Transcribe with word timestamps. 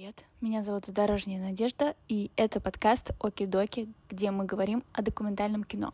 привет! 0.00 0.24
Меня 0.40 0.62
зовут 0.62 0.84
Дорожняя 0.88 1.38
Надежда, 1.42 1.94
и 2.08 2.30
это 2.36 2.58
подкаст 2.58 3.10
«Оки-доки», 3.20 3.92
где 4.08 4.30
мы 4.30 4.46
говорим 4.46 4.82
о 4.94 5.02
документальном 5.02 5.62
кино. 5.62 5.92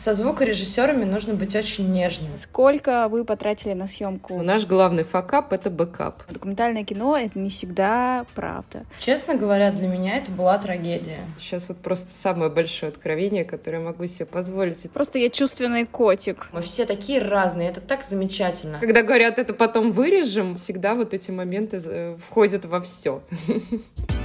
Со 0.00 0.14
звукорежиссерами 0.14 1.04
нужно 1.04 1.34
быть 1.34 1.54
очень 1.54 1.92
нежным. 1.92 2.34
Сколько 2.38 3.06
вы 3.08 3.22
потратили 3.26 3.74
на 3.74 3.86
съемку? 3.86 4.42
Наш 4.42 4.64
главный 4.64 5.04
факап— 5.04 5.52
это 5.52 5.68
backup. 5.68 6.22
Документальное 6.30 6.84
кино— 6.84 7.18
это 7.18 7.38
не 7.38 7.50
всегда 7.50 8.24
правда. 8.34 8.86
Честно 8.98 9.34
говоря, 9.34 9.70
для 9.70 9.88
меня 9.88 10.16
это 10.16 10.30
была 10.30 10.56
трагедия. 10.56 11.18
Сейчас 11.38 11.68
вот 11.68 11.76
просто 11.82 12.08
самое 12.08 12.50
большое 12.50 12.88
откровение, 12.88 13.44
которое 13.44 13.76
я 13.76 13.84
могу 13.84 14.06
себе 14.06 14.24
позволить. 14.24 14.90
Просто 14.90 15.18
я 15.18 15.28
чувственный 15.28 15.84
котик. 15.84 16.48
Мы 16.52 16.62
все 16.62 16.86
такие 16.86 17.20
разные, 17.20 17.68
это 17.68 17.82
так 17.82 18.02
замечательно. 18.02 18.78
Когда 18.80 19.02
говорят, 19.02 19.38
это 19.38 19.52
потом 19.52 19.92
вырежем, 19.92 20.56
всегда 20.56 20.94
вот 20.94 21.12
эти 21.12 21.30
моменты 21.30 21.78
э, 21.84 22.16
входят 22.26 22.64
во 22.64 22.80
все. 22.80 23.20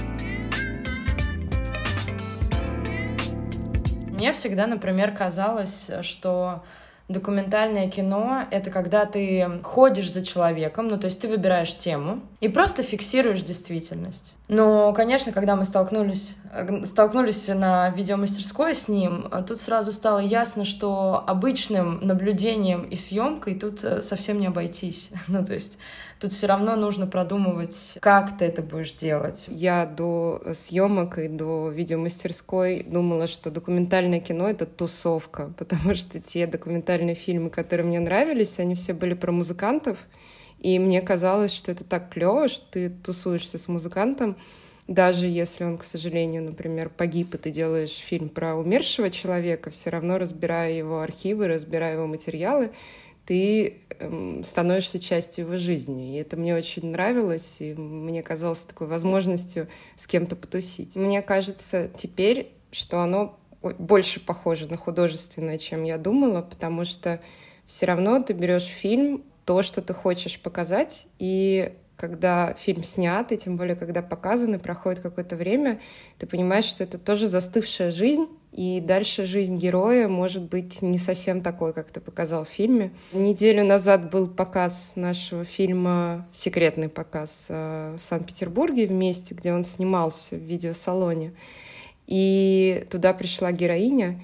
Мне 4.16 4.32
всегда, 4.32 4.66
например, 4.66 5.14
казалось, 5.14 5.90
что 6.00 6.62
документальное 7.08 7.88
кино— 7.88 8.46
это 8.50 8.70
когда 8.70 9.04
ты 9.04 9.60
ходишь 9.62 10.10
за 10.10 10.24
человеком, 10.24 10.88
ну, 10.88 10.98
то 10.98 11.04
есть 11.04 11.20
ты 11.20 11.28
выбираешь 11.28 11.76
тему 11.76 12.20
и 12.40 12.48
просто 12.48 12.82
фиксируешь 12.82 13.42
действительность. 13.42 14.34
Но, 14.48 14.92
конечно, 14.94 15.32
когда 15.32 15.54
мы 15.54 15.66
столкнулись, 15.66 16.34
столкнулись 16.84 17.46
на 17.48 17.90
видеомастерской 17.90 18.74
с 18.74 18.88
ним, 18.88 19.30
тут 19.46 19.60
сразу 19.60 19.92
стало 19.92 20.18
ясно, 20.18 20.64
что 20.64 21.22
обычным 21.26 22.00
наблюдением 22.00 22.84
и 22.84 22.96
съемкой 22.96 23.54
тут 23.54 23.84
э, 23.84 24.00
совсем 24.00 24.40
не 24.40 24.46
обойтись. 24.46 25.10
ну, 25.28 25.44
то 25.44 25.52
есть 25.52 25.78
тут 26.20 26.32
все 26.32 26.46
равно 26.46 26.76
нужно 26.76 27.06
продумывать, 27.06 27.98
как 28.00 28.38
ты 28.38 28.46
это 28.46 28.62
будешь 28.62 28.92
делать. 28.92 29.46
Я 29.48 29.86
до 29.86 30.42
съемок 30.54 31.18
и 31.18 31.28
до 31.28 31.68
видеомастерской 31.68 32.82
думала, 32.84 33.26
что 33.26 33.50
документальное 33.50 34.20
кино— 34.20 34.48
это 34.50 34.66
тусовка, 34.66 35.52
потому 35.58 35.94
что 35.94 36.20
те 36.20 36.46
документальные 36.46 37.14
фильмы, 37.14 37.50
которые 37.50 37.86
мне 37.86 38.00
нравились, 38.00 38.58
они 38.58 38.74
все 38.74 38.94
были 38.94 39.14
про 39.14 39.32
музыкантов, 39.32 39.98
и 40.60 40.78
мне 40.78 41.02
казалось, 41.02 41.52
что 41.52 41.70
это 41.72 41.84
так 41.84 42.10
клево, 42.10 42.48
что 42.48 42.64
ты 42.70 42.88
тусуешься 42.88 43.58
с 43.58 43.68
музыкантом, 43.68 44.36
даже 44.88 45.26
если 45.26 45.64
он, 45.64 45.78
к 45.78 45.84
сожалению, 45.84 46.44
например, 46.44 46.90
погиб, 46.90 47.34
и 47.34 47.38
ты 47.38 47.50
делаешь 47.50 47.96
фильм 47.96 48.28
про 48.28 48.54
умершего 48.54 49.10
человека, 49.10 49.70
все 49.70 49.90
равно 49.90 50.16
разбирая 50.16 50.72
его 50.72 51.00
архивы, 51.00 51.48
разбирая 51.48 51.94
его 51.94 52.06
материалы, 52.06 52.70
ты 53.26 53.82
эм, 53.98 54.44
становишься 54.44 54.98
частью 54.98 55.46
его 55.46 55.58
жизни. 55.58 56.14
И 56.14 56.20
это 56.20 56.36
мне 56.36 56.54
очень 56.54 56.90
нравилось, 56.90 57.56
и 57.58 57.74
мне 57.74 58.22
казалось 58.22 58.60
такой 58.60 58.86
возможностью 58.86 59.68
с 59.96 60.06
кем-то 60.06 60.36
потусить. 60.36 60.96
Мне 60.96 61.20
кажется 61.22 61.90
теперь, 61.94 62.52
что 62.70 63.00
оно 63.00 63.38
больше 63.60 64.20
похоже 64.20 64.68
на 64.68 64.76
художественное, 64.76 65.58
чем 65.58 65.84
я 65.84 65.98
думала, 65.98 66.42
потому 66.42 66.84
что 66.84 67.20
все 67.66 67.86
равно 67.86 68.20
ты 68.22 68.32
берешь 68.32 68.64
фильм, 68.64 69.24
то, 69.44 69.62
что 69.62 69.82
ты 69.82 69.92
хочешь 69.92 70.40
показать, 70.40 71.06
и 71.18 71.72
когда 71.96 72.54
фильм 72.54 72.84
снят, 72.84 73.32
и 73.32 73.38
тем 73.38 73.56
более, 73.56 73.74
когда 73.74 74.02
показан, 74.02 74.54
и 74.54 74.58
проходит 74.58 75.00
какое-то 75.00 75.34
время, 75.36 75.80
ты 76.18 76.26
понимаешь, 76.26 76.64
что 76.64 76.84
это 76.84 76.98
тоже 76.98 77.26
застывшая 77.26 77.90
жизнь, 77.90 78.28
и 78.56 78.80
дальше 78.80 79.26
жизнь 79.26 79.58
героя 79.58 80.08
может 80.08 80.44
быть 80.44 80.80
не 80.80 80.96
совсем 80.96 81.42
такой, 81.42 81.74
как 81.74 81.90
ты 81.90 82.00
показал 82.00 82.44
в 82.44 82.48
фильме. 82.48 82.90
Неделю 83.12 83.62
назад 83.66 84.10
был 84.10 84.28
показ 84.28 84.92
нашего 84.94 85.44
фильма, 85.44 86.26
секретный 86.32 86.88
показ 86.88 87.48
э, 87.50 87.96
в 88.00 88.02
Санкт-Петербурге 88.02 88.86
вместе, 88.86 89.34
где 89.34 89.52
он 89.52 89.62
снимался 89.62 90.36
в 90.36 90.40
видеосалоне. 90.40 91.34
И 92.06 92.86
туда 92.90 93.12
пришла 93.12 93.52
героиня, 93.52 94.22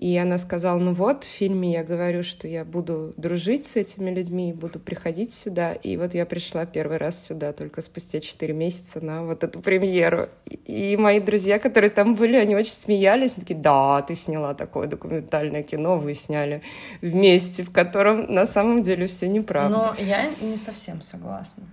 и 0.00 0.16
она 0.16 0.38
сказала, 0.38 0.78
ну 0.78 0.94
вот, 0.94 1.24
в 1.24 1.26
фильме 1.26 1.72
я 1.72 1.84
говорю, 1.84 2.22
что 2.22 2.48
я 2.48 2.64
буду 2.64 3.12
дружить 3.18 3.66
с 3.66 3.76
этими 3.76 4.08
людьми, 4.08 4.54
буду 4.54 4.78
приходить 4.80 5.34
сюда. 5.34 5.74
И 5.74 5.98
вот 5.98 6.14
я 6.14 6.24
пришла 6.24 6.64
первый 6.64 6.96
раз 6.96 7.22
сюда 7.22 7.52
только 7.52 7.82
спустя 7.82 8.20
четыре 8.20 8.54
месяца 8.54 9.04
на 9.04 9.24
вот 9.24 9.44
эту 9.44 9.60
премьеру. 9.60 10.30
И 10.64 10.96
мои 10.96 11.20
друзья, 11.20 11.58
которые 11.58 11.90
там 11.90 12.14
были, 12.14 12.36
они 12.36 12.56
очень 12.56 12.72
смеялись. 12.72 13.32
Они 13.32 13.42
такие, 13.42 13.60
да, 13.60 14.00
ты 14.00 14.14
сняла 14.14 14.54
такое 14.54 14.88
документальное 14.88 15.62
кино, 15.62 15.98
вы 15.98 16.14
сняли 16.14 16.62
вместе, 17.02 17.62
в 17.62 17.70
котором 17.70 18.32
на 18.32 18.46
самом 18.46 18.82
деле 18.82 19.06
все 19.06 19.28
неправда. 19.28 19.94
Но 19.98 20.02
я 20.02 20.30
не 20.40 20.56
совсем 20.56 21.02
согласна. 21.02 21.64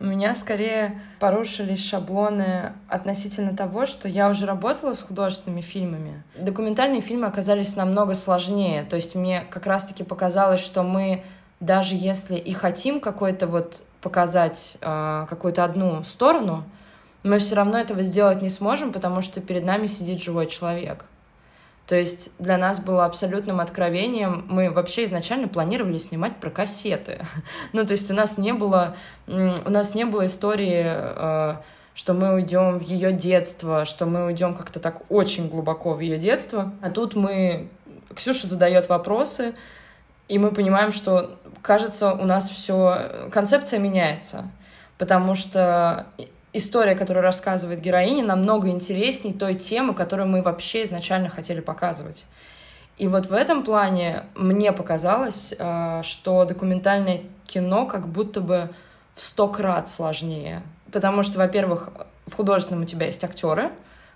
У 0.00 0.04
меня 0.04 0.34
скорее 0.34 0.98
порушились 1.18 1.86
шаблоны 1.86 2.72
относительно 2.88 3.54
того, 3.54 3.84
что 3.84 4.08
я 4.08 4.30
уже 4.30 4.46
работала 4.46 4.94
с 4.94 5.02
художественными 5.02 5.60
фильмами. 5.60 6.22
Документальные 6.38 7.02
фильмы 7.02 7.26
оказались 7.26 7.76
намного 7.76 8.14
сложнее. 8.14 8.84
То 8.84 8.96
есть 8.96 9.14
мне 9.14 9.44
как 9.50 9.66
раз-таки 9.66 10.02
показалось, 10.02 10.60
что 10.60 10.82
мы 10.82 11.22
даже 11.60 11.94
если 11.94 12.36
и 12.36 12.54
хотим 12.54 13.00
какой-то 13.00 13.46
вот 13.46 13.82
показать 14.00 14.78
э, 14.80 15.26
какую-то 15.28 15.64
одну 15.64 16.02
сторону, 16.04 16.64
мы 17.22 17.38
все 17.38 17.54
равно 17.54 17.78
этого 17.78 18.02
сделать 18.02 18.40
не 18.40 18.48
сможем, 18.48 18.94
потому 18.94 19.20
что 19.20 19.42
перед 19.42 19.66
нами 19.66 19.86
сидит 19.86 20.22
живой 20.22 20.46
человек. 20.46 21.04
То 21.90 21.96
есть 21.96 22.30
для 22.38 22.56
нас 22.56 22.78
было 22.78 23.04
абсолютным 23.04 23.58
откровением. 23.58 24.46
Мы 24.48 24.70
вообще 24.70 25.06
изначально 25.06 25.48
планировали 25.48 25.98
снимать 25.98 26.36
про 26.36 26.48
кассеты. 26.48 27.26
ну, 27.72 27.84
то 27.84 27.90
есть 27.90 28.08
у 28.12 28.14
нас 28.14 28.38
не 28.38 28.52
было, 28.52 28.94
у 29.26 29.70
нас 29.70 29.96
не 29.96 30.04
было 30.04 30.26
истории, 30.26 30.84
э, 30.86 31.56
что 31.94 32.14
мы 32.14 32.34
уйдем 32.34 32.78
в 32.78 32.82
ее 32.82 33.10
детство, 33.10 33.84
что 33.84 34.06
мы 34.06 34.26
уйдем 34.26 34.54
как-то 34.54 34.78
так 34.78 35.02
очень 35.08 35.48
глубоко 35.48 35.94
в 35.94 35.98
ее 35.98 36.16
детство. 36.16 36.72
А 36.80 36.90
тут 36.90 37.16
мы... 37.16 37.68
Ксюша 38.14 38.46
задает 38.46 38.88
вопросы, 38.88 39.54
и 40.28 40.38
мы 40.38 40.52
понимаем, 40.52 40.92
что, 40.92 41.40
кажется, 41.60 42.12
у 42.12 42.24
нас 42.24 42.50
все... 42.50 43.30
Концепция 43.32 43.80
меняется, 43.80 44.48
потому 44.96 45.34
что 45.34 46.06
история, 46.52 46.94
которую 46.94 47.22
рассказывает 47.22 47.80
героиня, 47.80 48.24
намного 48.24 48.68
интереснее 48.68 49.34
той 49.34 49.54
темы, 49.54 49.94
которую 49.94 50.28
мы 50.28 50.42
вообще 50.42 50.82
изначально 50.82 51.28
хотели 51.28 51.60
показывать. 51.60 52.26
И 52.98 53.08
вот 53.08 53.26
в 53.26 53.32
этом 53.32 53.62
плане 53.64 54.24
мне 54.34 54.72
показалось, 54.72 55.54
э, 55.58 56.02
что 56.04 56.44
документальное 56.44 57.22
кино 57.46 57.86
как 57.86 58.08
будто 58.08 58.40
бы 58.40 58.70
в 59.14 59.22
сто 59.22 59.48
крат 59.48 59.88
сложнее. 59.88 60.62
Потому 60.92 61.22
что, 61.22 61.38
во-первых, 61.38 61.90
в 62.26 62.34
художественном 62.34 62.82
у 62.82 62.86
тебя 62.86 63.06
есть 63.06 63.24
актеры, 63.24 63.70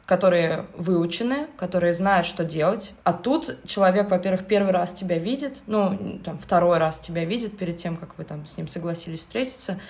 которые 0.06 0.66
выучены, 0.76 1.46
которые 1.56 1.94
знают, 1.94 2.26
что 2.26 2.44
делать. 2.44 2.92
А 3.04 3.14
тут 3.14 3.56
человек, 3.64 4.10
во-первых, 4.10 4.46
первый 4.46 4.72
раз 4.72 4.92
тебя 4.92 5.18
видит, 5.18 5.62
ну, 5.66 6.20
там, 6.22 6.38
второй 6.38 6.78
раз 6.78 6.98
тебя 6.98 7.24
видит 7.24 7.56
перед 7.56 7.78
тем, 7.78 7.96
как 7.96 8.18
вы 8.18 8.24
там 8.24 8.46
с 8.46 8.58
ним 8.58 8.68
согласились 8.68 9.20
встретиться, 9.20 9.80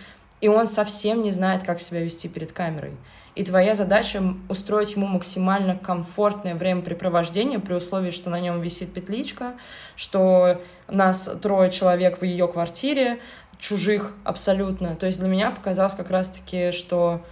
и 0.41 0.49
он 0.49 0.67
совсем 0.67 1.22
не 1.22 1.31
знает, 1.31 1.62
как 1.62 1.81
себя 1.81 2.00
вести 2.00 2.28
перед 2.28 2.53
камерой. 2.53 2.93
И 3.34 3.45
твоя 3.45 3.75
задача 3.75 4.22
устроить 4.49 4.95
ему 4.95 5.06
максимально 5.06 5.77
комфортное 5.77 6.55
времяпрепровождение 6.55 7.59
при 7.59 7.75
условии, 7.75 8.12
что 8.12 8.31
на 8.31 8.39
нем 8.39 8.61
висит 8.61 8.93
петличка, 8.93 9.55
что 9.97 10.61
нас 10.89 11.28
трое 11.43 11.71
человек 11.71 12.21
в 12.21 12.25
ее 12.25 12.47
квартире, 12.47 13.21
чужих 13.59 14.12
абсолютно. 14.23 14.94
То 14.94 15.06
есть 15.06 15.19
для 15.19 15.28
меня 15.28 15.50
показалось 15.50 15.94
как 15.94 16.11
раз-таки, 16.11 16.71
что 16.71 17.23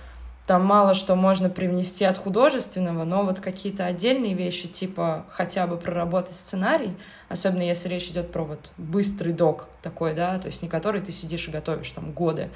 там 0.47 0.65
мало 0.65 0.95
что 0.95 1.15
можно 1.15 1.49
привнести 1.49 2.05
от 2.05 2.19
художественного, 2.19 3.05
но 3.05 3.25
вот 3.25 3.39
какие-то 3.39 3.87
отдельные 3.87 4.35
вещи, 4.35 4.67
типа 4.67 5.25
хотя 5.31 5.69
бы 5.69 5.77
проработать 5.77 6.35
сценарий, 6.35 6.97
особенно 7.29 7.63
если 7.63 7.89
речь 7.89 8.09
идет 8.09 8.33
про 8.33 8.43
вот 8.43 8.73
быстрый 8.77 9.33
док 9.33 9.69
такой, 9.83 10.15
да, 10.15 10.39
то 10.39 10.49
есть 10.49 10.63
не 10.63 10.69
который 10.69 11.01
ты 11.01 11.13
сидишь 11.13 11.47
и 11.47 11.53
готовишь 11.53 11.91
там 11.91 12.11
годы, 12.11 12.51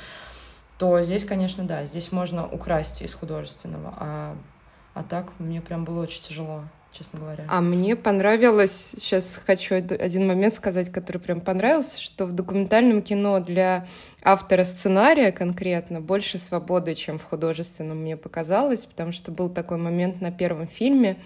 то 0.78 1.00
здесь, 1.02 1.25
конечно, 1.25 1.64
да, 1.64 1.84
здесь 1.84 2.12
можно 2.12 2.46
украсть 2.46 3.02
из 3.02 3.14
художественного, 3.14 3.94
а, 3.96 4.37
а 4.94 5.02
так 5.02 5.32
мне 5.38 5.61
прям 5.61 5.84
было 5.84 6.02
очень 6.02 6.23
тяжело 6.23 6.64
честно 6.96 7.20
говоря. 7.20 7.44
А 7.49 7.61
мне 7.61 7.94
понравилось, 7.94 8.94
сейчас 8.96 9.40
хочу 9.44 9.75
один 9.75 10.26
момент 10.26 10.55
сказать, 10.55 10.90
который 10.90 11.19
прям 11.19 11.40
понравился, 11.40 12.00
что 12.00 12.26
в 12.26 12.32
документальном 12.32 13.02
кино 13.02 13.38
для 13.40 13.87
автора 14.23 14.64
сценария 14.64 15.31
конкретно 15.31 16.00
больше 16.00 16.38
свободы, 16.38 16.94
чем 16.94 17.19
в 17.19 17.25
художественном, 17.25 17.99
мне 17.99 18.17
показалось, 18.17 18.87
потому 18.87 19.12
что 19.12 19.31
был 19.31 19.50
такой 19.50 19.76
момент 19.76 20.20
на 20.20 20.32
первом 20.32 20.69
фильме, 20.69 21.17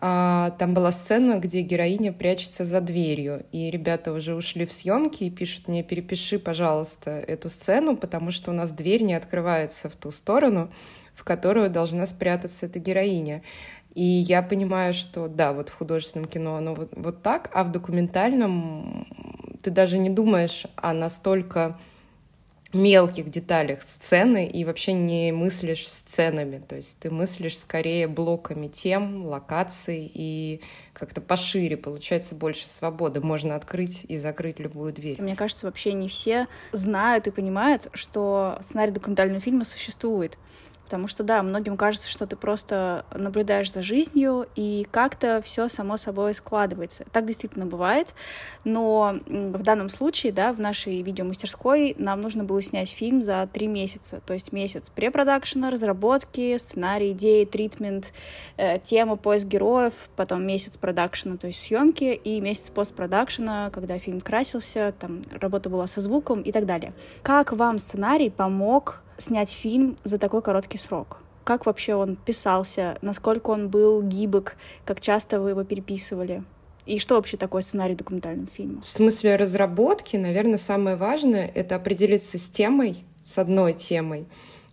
а, 0.00 0.50
там 0.58 0.74
была 0.74 0.92
сцена, 0.92 1.38
где 1.38 1.62
героиня 1.62 2.12
прячется 2.12 2.64
за 2.64 2.80
дверью, 2.80 3.44
и 3.50 3.68
ребята 3.68 4.12
уже 4.12 4.34
ушли 4.34 4.64
в 4.64 4.72
съемки 4.72 5.24
и 5.24 5.30
пишут 5.30 5.66
мне, 5.66 5.82
перепиши, 5.82 6.38
пожалуйста, 6.38 7.10
эту 7.10 7.50
сцену, 7.50 7.96
потому 7.96 8.30
что 8.30 8.52
у 8.52 8.54
нас 8.54 8.70
дверь 8.70 9.02
не 9.02 9.14
открывается 9.14 9.90
в 9.90 9.96
ту 9.96 10.12
сторону, 10.12 10.70
в 11.14 11.24
которую 11.24 11.68
должна 11.68 12.06
спрятаться 12.06 12.66
эта 12.66 12.78
героиня. 12.78 13.42
И 13.94 14.04
я 14.04 14.42
понимаю, 14.42 14.94
что 14.94 15.26
да, 15.26 15.52
вот 15.52 15.70
в 15.70 15.74
художественном 15.74 16.28
кино 16.28 16.54
оно 16.54 16.74
вот, 16.74 16.90
вот 16.94 17.22
так, 17.22 17.50
а 17.52 17.64
в 17.64 17.72
документальном 17.72 19.08
ты 19.64 19.70
даже 19.70 19.98
не 19.98 20.10
думаешь 20.10 20.66
о 20.76 20.92
настолько 20.92 21.76
мелких 22.72 23.30
деталях 23.30 23.82
сцены 23.82 24.46
и 24.46 24.64
вообще 24.64 24.92
не 24.92 25.32
мыслишь 25.32 25.88
сценами. 25.88 26.58
То 26.58 26.76
есть 26.76 26.98
ты 26.98 27.10
мыслишь 27.10 27.58
скорее 27.58 28.08
блоками 28.08 28.68
тем, 28.68 29.26
локаций 29.26 30.10
и 30.12 30.60
как-то 30.92 31.20
пошире, 31.20 31.76
получается 31.76 32.34
больше 32.34 32.68
свободы. 32.68 33.20
Можно 33.20 33.54
открыть 33.54 34.04
и 34.08 34.16
закрыть 34.16 34.58
любую 34.58 34.92
дверь. 34.92 35.20
Мне 35.20 35.36
кажется, 35.36 35.66
вообще 35.66 35.92
не 35.92 36.08
все 36.08 36.46
знают 36.72 37.26
и 37.26 37.30
понимают, 37.30 37.88
что 37.94 38.58
сценарий 38.60 38.92
документального 38.92 39.40
фильма 39.40 39.64
существует. 39.64 40.36
Потому 40.88 41.06
что, 41.06 41.22
да, 41.22 41.42
многим 41.42 41.76
кажется, 41.76 42.08
что 42.08 42.26
ты 42.26 42.34
просто 42.34 43.04
наблюдаешь 43.14 43.70
за 43.70 43.82
жизнью, 43.82 44.46
и 44.56 44.86
как-то 44.90 45.42
все 45.44 45.68
само 45.68 45.98
собой 45.98 46.32
складывается. 46.32 47.04
Так 47.12 47.26
действительно 47.26 47.66
бывает, 47.66 48.08
но 48.64 49.16
в 49.26 49.62
данном 49.62 49.90
случае, 49.90 50.32
да, 50.32 50.50
в 50.50 50.58
нашей 50.58 51.02
видеомастерской 51.02 51.94
нам 51.98 52.22
нужно 52.22 52.42
было 52.44 52.62
снять 52.62 52.88
фильм 52.88 53.22
за 53.22 53.46
три 53.52 53.66
месяца. 53.66 54.22
То 54.24 54.32
есть 54.32 54.50
месяц 54.50 54.88
препродакшена, 54.88 55.68
разработки, 55.68 56.56
сценарий, 56.56 57.12
идеи, 57.12 57.44
тритмент, 57.44 58.14
э, 58.56 58.78
тема, 58.78 59.16
поиск 59.16 59.46
героев, 59.46 59.92
потом 60.16 60.46
месяц 60.46 60.78
продакшена, 60.78 61.36
то 61.36 61.48
есть 61.48 61.60
съемки, 61.60 62.14
и 62.14 62.40
месяц 62.40 62.70
постпродакшена, 62.70 63.68
когда 63.74 63.98
фильм 63.98 64.22
красился, 64.22 64.94
там 64.98 65.20
работа 65.38 65.68
была 65.68 65.86
со 65.86 66.00
звуком 66.00 66.40
и 66.40 66.50
так 66.50 66.64
далее. 66.64 66.94
Как 67.22 67.52
вам 67.52 67.78
сценарий 67.78 68.30
помог 68.30 69.02
снять 69.18 69.50
фильм 69.50 69.96
за 70.04 70.18
такой 70.18 70.42
короткий 70.42 70.78
срок? 70.78 71.18
Как 71.44 71.66
вообще 71.66 71.94
он 71.94 72.16
писался? 72.16 72.98
Насколько 73.02 73.50
он 73.50 73.68
был 73.68 74.02
гибок? 74.02 74.56
Как 74.84 75.00
часто 75.00 75.40
вы 75.40 75.50
его 75.50 75.64
переписывали? 75.64 76.42
И 76.86 76.98
что 76.98 77.16
вообще 77.16 77.36
такое 77.36 77.62
сценарий 77.62 77.94
документального 77.94 78.48
фильма? 78.48 78.80
В 78.80 78.88
смысле 78.88 79.36
разработки, 79.36 80.16
наверное, 80.16 80.58
самое 80.58 80.96
важное— 80.96 81.50
это 81.54 81.76
определиться 81.76 82.38
с 82.38 82.48
темой, 82.48 83.04
с 83.24 83.36
одной 83.38 83.74
темой, 83.74 84.26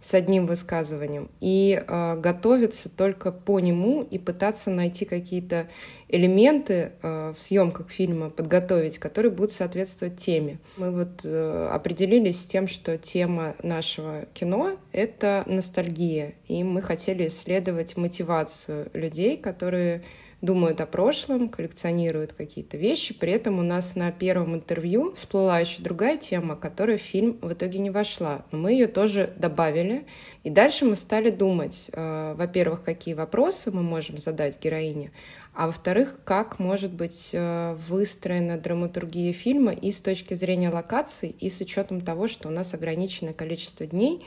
с 0.06 0.13
одним 0.13 0.46
высказыванием 0.46 1.31
и 1.40 1.84
э, 1.84 2.16
готовиться 2.18 2.90
только 2.90 3.31
по 3.31 3.60
нему 3.60 4.04
и 4.04 4.19
пытаться 4.19 4.69
найти 4.69 5.04
какие-то 5.04 5.68
элементы 6.10 6.92
э, 7.02 7.34
в 7.36 7.42
съемках 7.42 7.90
фильма, 7.90 8.30
подготовить, 8.30 9.00
которые 9.00 9.31
будут 9.31 9.52
соответствовать 9.52 10.18
теме. 10.18 10.60
Мы 10.78 10.92
вот 10.92 11.22
э, 11.24 11.69
определились 11.74 12.44
с 12.44 12.46
тем, 12.46 12.68
что 12.68 13.00
тема 13.00 13.56
нашего 13.63 14.25
кино— 14.36 14.78
это 14.92 15.44
ностальгия, 15.48 16.36
и 16.48 16.63
мы 16.63 16.84
хотели 16.84 17.25
исследовать 17.25 17.98
мотивацию 17.98 18.92
людей, 18.94 19.38
которые 19.38 20.04
думают 20.46 20.80
о 20.80 20.86
прошлом, 20.86 21.50
коллекционируют 21.50 22.34
какие-то 22.34 22.78
вещи. 22.78 23.14
При 23.14 23.32
этом 23.32 23.60
у 23.60 23.64
нас 23.64 23.96
на 23.96 24.12
первом 24.12 24.56
интервью 24.56 25.14
всплыла 25.16 25.60
еще 25.60 25.82
другая 25.82 26.18
тема, 26.18 26.56
которая 26.56 26.98
в 26.98 27.02
фильм 27.02 27.38
в 27.42 27.52
итоге 27.52 27.80
не 27.80 27.90
вошла. 27.90 28.46
Но 28.52 28.60
мы 28.60 28.72
ее 28.72 28.88
тоже 28.88 29.34
добавили. 29.38 30.06
И 30.44 30.50
дальше 30.50 30.86
мы 30.86 30.96
стали 30.96 31.32
думать, 31.32 31.90
э, 31.92 32.36
во-первых, 32.38 32.84
какие 32.84 33.16
вопросы 33.16 33.72
мы 33.72 33.82
можем 33.82 34.20
задать 34.20 34.64
героине, 34.64 35.12
а 35.56 35.68
во-вторых, 35.68 36.20
как 36.24 36.60
может 36.60 36.92
быть 36.92 37.32
э, 37.34 37.76
выстроена 37.88 38.58
драматургия 38.58 39.34
фильма 39.34 39.72
и 39.72 39.92
с 39.92 40.02
точки 40.02 40.34
зрения 40.34 40.70
локаций, 40.70 41.30
и 41.30 41.50
с 41.50 41.62
учетом 41.62 42.02
того, 42.02 42.28
что 42.28 42.50
у 42.50 42.52
нас 42.52 42.74
ограниченное 42.74 43.34
количество 43.34 43.86
дней, 43.86 44.24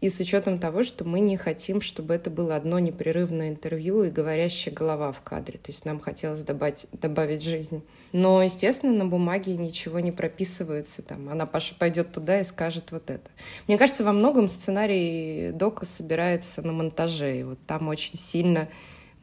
и 0.00 0.10
с 0.10 0.20
учетом 0.20 0.58
того, 0.58 0.82
что 0.82 1.04
мы 1.04 1.20
не 1.20 1.36
хотим, 1.36 1.80
чтобы 1.80 2.14
это 2.14 2.30
было 2.30 2.56
одно 2.56 2.78
непрерывное 2.78 3.48
интервью 3.48 4.04
и 4.04 4.10
говорящая 4.10 4.74
голова 4.74 5.12
в 5.12 5.22
кадре. 5.22 5.58
То 5.58 5.70
есть 5.70 5.84
нам 5.86 5.98
хотелось 5.98 6.42
добавить, 6.42 6.86
добавить 6.92 7.42
жизнь. 7.42 7.82
Но, 8.12 8.42
естественно, 8.42 8.92
на 8.92 9.06
бумаге 9.06 9.56
ничего 9.56 10.00
не 10.00 10.12
прописывается. 10.12 11.02
Там, 11.02 11.28
она 11.30 11.46
Паша 11.46 11.74
пойдет 11.74 12.12
туда 12.12 12.40
и 12.40 12.44
скажет 12.44 12.92
вот 12.92 13.08
это. 13.10 13.30
Мне 13.66 13.78
кажется, 13.78 14.04
во 14.04 14.12
многом 14.12 14.48
сценарий 14.48 15.52
дока 15.52 15.86
собирается 15.86 16.60
на 16.62 16.72
монтаже. 16.72 17.40
И 17.40 17.42
вот 17.42 17.58
там 17.66 17.88
очень 17.88 18.18
сильно 18.18 18.68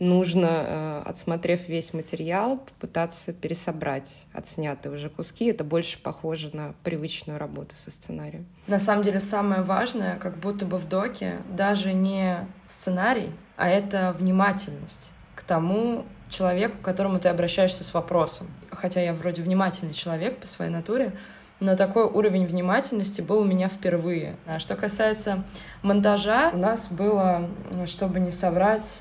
нужно, 0.02 0.48
э, 0.48 1.02
отсмотрев 1.06 1.70
весь 1.70 1.94
материал, 1.94 2.58
попытаться 2.58 3.34
пересобрать 3.34 4.26
отснятые 4.34 4.94
уже 4.94 5.10
куски. 5.10 5.46
Это 5.46 5.64
больше 5.64 6.02
похоже 6.02 6.50
на 6.54 6.74
привычную 6.84 7.38
работу 7.38 7.76
со 7.76 7.92
сценарием. 7.92 8.48
На 8.66 8.80
самом 8.80 9.04
деле 9.04 9.20
самое 9.20 9.62
важное, 9.62 10.16
как 10.16 10.38
будто 10.38 10.66
бы 10.66 10.78
в 10.78 10.90
доке, 10.90 11.38
даже 11.50 11.94
не 11.94 12.48
сценарий, 12.68 13.30
а 13.58 13.70
это 13.70 14.16
внимательность 14.18 15.12
к 15.36 15.44
тому 15.44 16.06
человеку, 16.30 16.80
к 16.80 16.82
которому 16.82 17.20
ты 17.20 17.30
обращаешься 17.30 17.84
с 17.84 17.94
вопросом. 17.94 18.48
Хотя 18.72 19.02
я 19.02 19.14
вроде 19.14 19.44
внимательный 19.44 19.94
человек 19.94 20.40
по 20.40 20.48
своей 20.48 20.72
натуре, 20.72 21.14
но 21.60 21.76
такой 21.76 22.06
уровень 22.06 22.48
внимательности 22.48 23.22
был 23.22 23.42
у 23.42 23.46
меня 23.46 23.68
впервые. 23.68 24.36
А 24.48 24.58
что 24.58 24.76
касается 24.76 25.44
монтажа, 25.84 26.50
у 26.54 26.58
нас 26.58 26.92
было, 26.92 27.48
чтобы 27.86 28.20
не 28.20 28.32
соврать, 28.32 29.00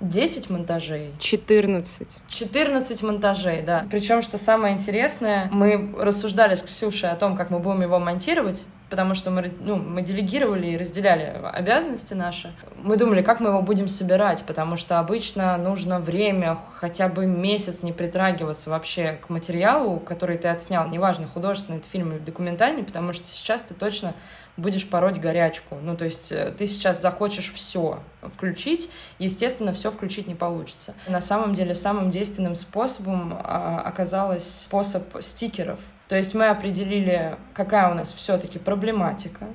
10 0.00 0.50
монтажей. 0.50 1.12
14. 1.18 2.08
14 2.28 3.02
монтажей, 3.02 3.62
да. 3.62 3.86
Причем, 3.90 4.22
что 4.22 4.38
самое 4.38 4.74
интересное, 4.74 5.48
мы 5.52 5.94
рассуждали 5.98 6.54
с 6.54 6.62
Ксюшей 6.62 7.10
о 7.10 7.16
том, 7.16 7.36
как 7.36 7.50
мы 7.50 7.58
будем 7.58 7.82
его 7.82 7.98
монтировать, 7.98 8.64
потому 8.88 9.14
что 9.14 9.30
мы, 9.30 9.52
ну, 9.60 9.76
мы 9.76 10.02
делегировали 10.02 10.68
и 10.68 10.76
разделяли 10.76 11.40
обязанности 11.52 12.14
наши. 12.14 12.52
Мы 12.82 12.96
думали, 12.96 13.22
как 13.22 13.40
мы 13.40 13.50
его 13.50 13.62
будем 13.62 13.88
собирать, 13.88 14.42
потому 14.46 14.76
что 14.76 14.98
обычно 14.98 15.56
нужно 15.56 16.00
время, 16.00 16.58
хотя 16.74 17.08
бы 17.08 17.26
месяц 17.26 17.82
не 17.82 17.92
притрагиваться 17.92 18.70
вообще 18.70 19.18
к 19.24 19.28
материалу, 19.28 20.00
который 20.00 20.38
ты 20.38 20.48
отснял, 20.48 20.88
неважно, 20.88 21.28
художественный 21.28 21.78
это 21.78 21.88
фильм 21.88 22.12
или 22.12 22.18
документальный, 22.18 22.82
потому 22.82 23.12
что 23.12 23.26
сейчас 23.28 23.62
ты 23.62 23.74
точно 23.74 24.14
будешь 24.60 24.88
пороть 24.88 25.18
горячку. 25.18 25.76
Ну, 25.82 25.96
то 25.96 26.04
есть 26.04 26.30
э, 26.32 26.52
ты 26.56 26.66
сейчас 26.66 27.00
захочешь 27.00 27.52
все 27.52 28.00
включить, 28.22 28.90
естественно, 29.18 29.72
все 29.72 29.90
включить 29.90 30.26
не 30.26 30.34
получится. 30.34 30.94
На 31.08 31.20
самом 31.20 31.54
деле 31.54 31.74
самым 31.74 32.10
действенным 32.10 32.54
способом 32.54 33.34
а, 33.34 33.82
оказалось 33.84 34.62
способ 34.62 35.04
стикеров. 35.20 35.80
То 36.08 36.16
есть 36.16 36.34
мы 36.34 36.48
определили, 36.48 37.36
какая 37.54 37.90
у 37.90 37.94
нас 37.94 38.12
все-таки 38.12 38.58
проблематика, 38.58 39.46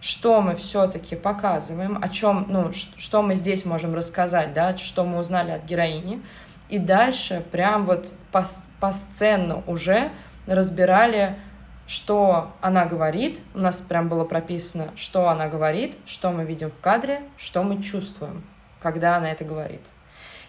что 0.00 0.40
мы 0.40 0.54
все-таки 0.54 1.16
показываем, 1.16 1.98
о 2.00 2.08
чем, 2.08 2.46
ну, 2.48 2.72
что 2.72 3.22
мы 3.22 3.34
здесь 3.34 3.64
можем 3.64 3.94
рассказать, 3.94 4.52
да, 4.52 4.76
что 4.76 5.04
мы 5.04 5.18
узнали 5.18 5.50
от 5.50 5.64
героини. 5.64 6.22
И 6.68 6.78
дальше 6.78 7.44
прям 7.50 7.84
вот 7.84 8.12
по, 8.32 8.44
по 8.80 8.92
сцену 8.92 9.62
уже 9.66 10.10
разбирали 10.46 11.36
что 11.86 12.52
она 12.60 12.84
говорит, 12.84 13.40
у 13.54 13.58
нас 13.58 13.80
прям 13.80 14.08
было 14.08 14.24
прописано, 14.24 14.90
что 14.96 15.28
она 15.28 15.48
говорит, 15.48 15.96
что 16.04 16.30
мы 16.32 16.44
видим 16.44 16.70
в 16.70 16.80
кадре, 16.80 17.22
что 17.36 17.62
мы 17.62 17.82
чувствуем, 17.82 18.44
когда 18.80 19.16
она 19.16 19.30
это 19.30 19.44
говорит. 19.44 19.82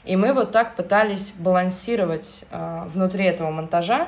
И 0.03 0.15
мы 0.15 0.33
вот 0.33 0.51
так 0.51 0.75
пытались 0.75 1.33
балансировать 1.37 2.45
э, 2.49 2.83
внутри 2.87 3.25
этого 3.25 3.51
монтажа, 3.51 4.07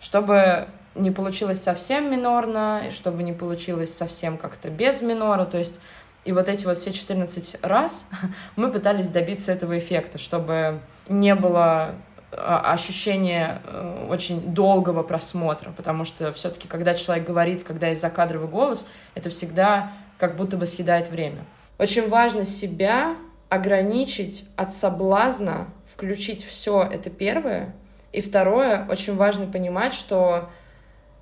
чтобы 0.00 0.68
не 0.94 1.10
получилось 1.10 1.62
совсем 1.62 2.10
минорно, 2.10 2.88
и 2.88 2.90
чтобы 2.90 3.22
не 3.22 3.32
получилось 3.32 3.94
совсем 3.94 4.38
как-то 4.38 4.70
без 4.70 5.02
минора, 5.02 5.44
то 5.44 5.58
есть 5.58 5.80
и 6.24 6.32
вот 6.32 6.48
эти 6.48 6.66
вот 6.66 6.76
все 6.76 6.92
14 6.92 7.58
раз 7.62 8.06
мы 8.56 8.70
пытались 8.70 9.08
добиться 9.08 9.52
этого 9.52 9.78
эффекта, 9.78 10.18
чтобы 10.18 10.80
не 11.08 11.34
было 11.34 11.94
ощущение 12.32 13.62
э, 13.64 14.06
очень 14.10 14.52
долгого 14.52 15.02
просмотра, 15.02 15.70
потому 15.70 16.04
что 16.04 16.32
все-таки, 16.32 16.68
когда 16.68 16.94
человек 16.94 17.26
говорит, 17.26 17.62
когда 17.62 17.88
есть 17.88 18.00
закадровый 18.00 18.48
голос, 18.48 18.86
это 19.14 19.30
всегда 19.30 19.92
как 20.18 20.36
будто 20.36 20.56
бы 20.56 20.66
съедает 20.66 21.08
время. 21.08 21.44
Очень 21.78 22.08
важно 22.08 22.44
себя 22.44 23.16
ограничить 23.48 24.48
от 24.56 24.74
соблазна, 24.74 25.68
включить 25.92 26.44
все, 26.44 26.82
это 26.82 27.10
первое. 27.10 27.74
И 28.12 28.20
второе, 28.20 28.86
очень 28.90 29.14
важно 29.14 29.46
понимать, 29.46 29.94
что 29.94 30.50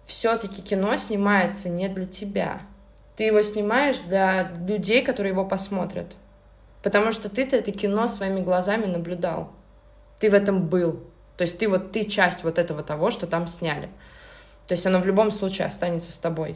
все-таки 0.06 0.62
кино 0.62 0.96
снимается 0.96 1.68
не 1.68 1.88
для 1.88 2.06
тебя. 2.06 2.60
Ты 3.16 3.24
его 3.24 3.42
снимаешь 3.42 3.98
для 4.00 4.52
людей, 4.66 5.02
которые 5.02 5.32
его 5.32 5.44
посмотрят. 5.44 6.14
Потому 6.82 7.12
что 7.12 7.28
ты-то 7.28 7.56
это 7.56 7.72
кино 7.72 8.06
своими 8.06 8.40
глазами 8.40 8.86
наблюдал 8.86 9.50
ты 10.18 10.30
в 10.30 10.34
этом 10.34 10.66
был. 10.68 11.00
То 11.36 11.42
есть 11.42 11.58
ты 11.58 11.68
вот 11.68 11.92
ты 11.92 12.04
часть 12.04 12.44
вот 12.44 12.58
этого 12.58 12.82
того, 12.82 13.10
что 13.10 13.26
там 13.26 13.46
сняли. 13.46 13.88
То 14.66 14.74
есть 14.74 14.86
оно 14.86 14.98
в 14.98 15.06
любом 15.06 15.30
случае 15.30 15.66
останется 15.66 16.12
с 16.12 16.18
тобой. 16.18 16.54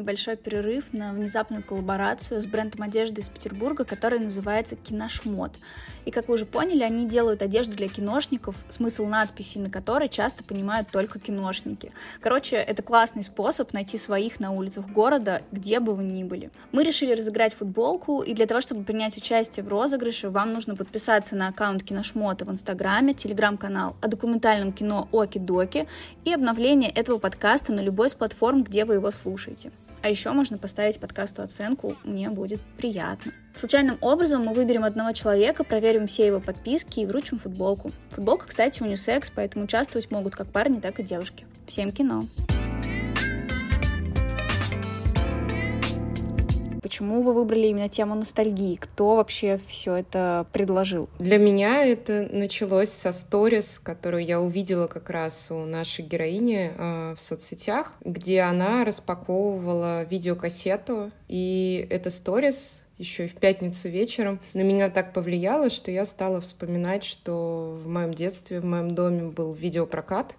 Небольшой 0.00 0.36
перерыв 0.36 0.92
на 0.92 1.12
внезапную 1.12 1.62
коллаборацию 1.62 2.40
с 2.40 2.46
брендом 2.46 2.82
одежды 2.82 3.20
из 3.20 3.28
Петербурга, 3.28 3.84
который 3.84 4.18
называется 4.18 4.76
Киношмот. 4.76 5.52
И 6.06 6.10
как 6.10 6.28
вы 6.28 6.34
уже 6.34 6.46
поняли, 6.46 6.82
они 6.82 7.06
делают 7.06 7.42
одежду 7.42 7.76
для 7.76 7.88
киношников, 7.88 8.56
смысл 8.68 9.06
надписи 9.06 9.58
на 9.58 9.70
которой 9.70 10.08
часто 10.08 10.42
понимают 10.42 10.88
только 10.88 11.18
киношники. 11.18 11.92
Короче, 12.20 12.56
это 12.56 12.82
классный 12.82 13.22
способ 13.22 13.72
найти 13.72 13.98
своих 13.98 14.40
на 14.40 14.52
улицах 14.52 14.88
города, 14.88 15.42
где 15.52 15.78
бы 15.78 15.94
вы 15.94 16.04
ни 16.04 16.24
были. 16.24 16.50
Мы 16.72 16.84
решили 16.84 17.12
разыграть 17.12 17.54
футболку, 17.54 18.22
и 18.22 18.32
для 18.34 18.46
того, 18.46 18.60
чтобы 18.60 18.82
принять 18.82 19.16
участие 19.16 19.64
в 19.64 19.68
розыгрыше, 19.68 20.30
вам 20.30 20.52
нужно 20.52 20.74
подписаться 20.74 21.36
на 21.36 21.48
аккаунт 21.48 21.82
Киношмота 21.82 22.44
в 22.44 22.50
Инстаграме, 22.50 23.14
телеграм-канал 23.14 23.96
о 24.00 24.08
документальном 24.08 24.72
кино 24.72 25.08
Оки-Доки 25.12 25.86
и 26.24 26.32
обновление 26.32 26.90
этого 26.90 27.18
подкаста 27.18 27.72
на 27.72 27.80
любой 27.80 28.08
из 28.08 28.14
платформ, 28.14 28.62
где 28.62 28.84
вы 28.84 28.94
его 28.94 29.10
слушаете. 29.10 29.70
А 30.02 30.08
еще 30.08 30.30
можно 30.32 30.56
поставить 30.56 30.98
подкасту 30.98 31.42
оценку, 31.42 31.94
мне 32.04 32.30
будет 32.30 32.60
приятно. 32.78 33.32
Случайным 33.54 33.98
образом 34.00 34.44
мы 34.44 34.54
выберем 34.54 34.84
одного 34.84 35.12
человека, 35.12 35.64
проверим 35.64 36.06
все 36.06 36.26
его 36.26 36.40
подписки 36.40 37.00
и 37.00 37.06
вручим 37.06 37.38
футболку. 37.38 37.92
Футболка, 38.10 38.46
кстати, 38.46 38.82
унисекс, 38.82 39.30
поэтому 39.34 39.64
участвовать 39.64 40.10
могут 40.10 40.34
как 40.34 40.48
парни, 40.48 40.80
так 40.80 41.00
и 41.00 41.02
девушки. 41.02 41.46
Всем 41.66 41.92
кино! 41.92 42.24
Почему 46.82 47.22
вы 47.22 47.32
выбрали 47.32 47.68
именно 47.68 47.88
тему 47.88 48.14
ностальгии? 48.14 48.76
Кто 48.76 49.16
вообще 49.16 49.58
все 49.66 49.96
это 49.96 50.46
предложил? 50.52 51.08
Для 51.18 51.38
меня 51.38 51.84
это 51.84 52.28
началось 52.32 52.90
со 52.90 53.12
сторис, 53.12 53.78
которую 53.78 54.24
я 54.24 54.40
увидела 54.40 54.86
как 54.86 55.10
раз 55.10 55.50
у 55.50 55.64
нашей 55.66 56.04
героини 56.04 56.72
э, 56.76 57.14
в 57.16 57.20
соцсетях, 57.20 57.92
где 58.04 58.40
она 58.40 58.84
распаковывала 58.84 60.04
видеокассету, 60.04 61.10
и 61.28 61.86
это 61.90 62.10
сторис 62.10 62.84
еще 63.00 63.24
и 63.24 63.28
в 63.28 63.34
пятницу 63.34 63.88
вечером, 63.88 64.40
на 64.52 64.60
меня 64.60 64.90
так 64.90 65.14
повлияло, 65.14 65.70
что 65.70 65.90
я 65.90 66.04
стала 66.04 66.40
вспоминать, 66.40 67.02
что 67.02 67.80
в 67.82 67.88
моем 67.88 68.12
детстве 68.12 68.60
в 68.60 68.64
моем 68.66 68.94
доме 68.94 69.22
был 69.22 69.54
видеопрокат, 69.54 70.36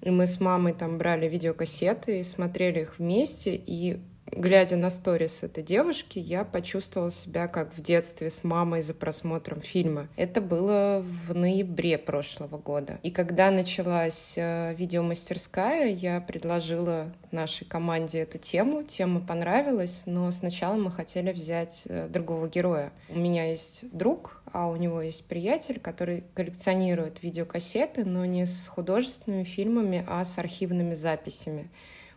и 0.00 0.08
мы 0.10 0.26
с 0.26 0.40
мамой 0.40 0.72
там 0.72 0.96
брали 0.96 1.28
видеокассеты 1.28 2.20
и 2.20 2.24
смотрели 2.24 2.80
их 2.80 2.98
вместе, 2.98 3.54
и 3.54 4.00
глядя 4.32 4.76
на 4.76 4.90
сторис 4.90 5.42
этой 5.42 5.62
девушки, 5.62 6.18
я 6.18 6.44
почувствовала 6.44 7.10
себя 7.10 7.48
как 7.48 7.74
в 7.74 7.80
детстве 7.80 8.30
с 8.30 8.44
мамой 8.44 8.82
за 8.82 8.94
просмотром 8.94 9.60
фильма. 9.60 10.08
Это 10.16 10.40
было 10.40 11.04
в 11.26 11.34
ноябре 11.34 11.98
прошлого 11.98 12.58
года. 12.58 12.98
И 13.02 13.10
когда 13.10 13.50
началась 13.50 14.34
э, 14.36 14.74
видеомастерская, 14.74 15.88
я 15.88 16.20
предложила 16.20 17.12
нашей 17.30 17.64
команде 17.64 18.20
эту 18.20 18.38
тему. 18.38 18.82
Тема 18.82 19.20
понравилась, 19.20 20.02
но 20.06 20.30
сначала 20.30 20.74
мы 20.74 20.90
хотели 20.90 21.32
взять 21.32 21.84
э, 21.88 22.08
другого 22.08 22.48
героя. 22.48 22.92
У 23.08 23.18
меня 23.18 23.46
есть 23.46 23.84
друг, 23.92 24.42
а 24.52 24.68
у 24.68 24.76
него 24.76 25.00
есть 25.02 25.26
приятель, 25.26 25.78
который 25.78 26.24
коллекционирует 26.34 27.22
видеокассеты, 27.22 28.04
но 28.04 28.24
не 28.24 28.46
с 28.46 28.68
художественными 28.68 29.44
фильмами, 29.44 30.04
а 30.08 30.24
с 30.24 30.38
архивными 30.38 30.94
записями. 30.94 31.70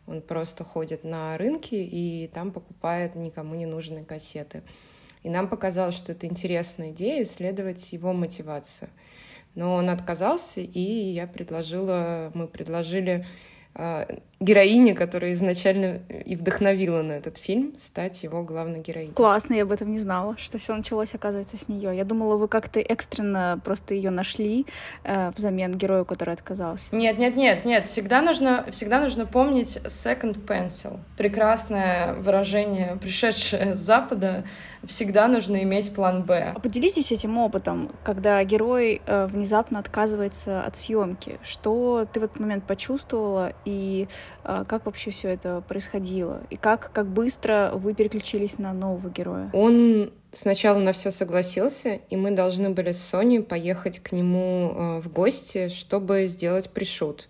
Он 0.05 0.21
просто 0.21 0.63
ходит 0.63 1.03
на 1.03 1.37
рынки 1.37 1.75
и 1.75 2.29
там 2.33 2.51
покупает 2.51 3.15
никому 3.15 3.55
не 3.55 3.65
нужные 3.65 4.03
кассеты. 4.03 4.63
И 5.23 5.29
нам 5.29 5.47
показалось, 5.47 5.95
что 5.95 6.11
это 6.11 6.27
интересная 6.27 6.91
идея 6.91 7.23
исследовать 7.23 7.93
его 7.93 8.11
мотивацию. 8.11 8.89
Но 9.55 9.75
он 9.75 9.89
отказался, 9.89 10.59
и 10.59 10.79
я 10.79 11.27
предложила, 11.27 12.31
мы 12.33 12.47
предложили 12.47 13.23
а, 13.75 14.07
героине, 14.43 14.93
которая 14.93 15.33
изначально 15.33 16.01
и 16.25 16.35
вдохновила 16.35 17.01
на 17.01 17.13
этот 17.13 17.37
фильм, 17.37 17.73
стать 17.77 18.23
его 18.23 18.43
главной 18.43 18.79
героиней. 18.79 19.13
Классно, 19.13 19.53
я 19.53 19.63
об 19.63 19.71
этом 19.71 19.91
не 19.91 19.99
знала, 19.99 20.35
что 20.37 20.57
все 20.57 20.75
началось, 20.75 21.13
оказывается, 21.13 21.57
с 21.57 21.67
нее. 21.67 21.95
Я 21.95 22.03
думала, 22.03 22.37
вы 22.37 22.47
как-то 22.47 22.79
экстренно 22.79 23.59
просто 23.63 23.93
ее 23.93 24.09
нашли 24.09 24.65
э, 25.03 25.31
взамен 25.35 25.73
герою, 25.73 26.05
который 26.05 26.33
отказался. 26.33 26.93
Нет, 26.95 27.17
нет, 27.17 27.35
нет, 27.35 27.65
нет. 27.65 27.87
Всегда 27.87 28.21
нужно, 28.21 28.65
всегда 28.71 28.99
нужно 28.99 29.25
помнить 29.25 29.77
second 29.85 30.45
pencil. 30.45 30.99
Прекрасное 31.17 32.13
выражение, 32.13 32.97
пришедшее 33.01 33.75
с 33.75 33.79
Запада. 33.79 34.43
Всегда 34.83 35.29
нужно 35.29 35.63
иметь 35.63 35.93
план 35.93 36.23
Б. 36.23 36.53
А 36.55 36.59
поделитесь 36.59 37.11
этим 37.11 37.37
опытом, 37.37 37.89
когда 38.03 38.43
герой 38.43 39.01
э, 39.05 39.27
внезапно 39.27 39.79
отказывается 39.79 40.61
от 40.61 40.75
съемки. 40.75 41.39
Что 41.41 42.05
ты 42.11 42.19
в 42.19 42.23
этот 42.25 42.39
момент 42.39 42.65
почувствовала 42.65 43.53
и 43.63 44.09
как 44.43 44.85
вообще 44.85 45.11
все 45.11 45.29
это 45.29 45.63
происходило? 45.67 46.41
И 46.49 46.57
как, 46.57 46.91
как 46.93 47.07
быстро 47.07 47.71
вы 47.75 47.93
переключились 47.93 48.57
на 48.57 48.73
нового 48.73 49.09
героя? 49.09 49.49
Он 49.53 50.11
сначала 50.33 50.79
на 50.79 50.93
все 50.93 51.11
согласился, 51.11 51.99
и 52.09 52.15
мы 52.15 52.31
должны 52.31 52.69
были 52.69 52.91
с 52.91 53.01
Соней 53.01 53.41
поехать 53.41 53.99
к 53.99 54.11
нему 54.11 54.73
а, 54.75 55.01
в 55.01 55.11
гости, 55.11 55.69
чтобы 55.69 56.25
сделать 56.27 56.69
пришут 56.69 57.29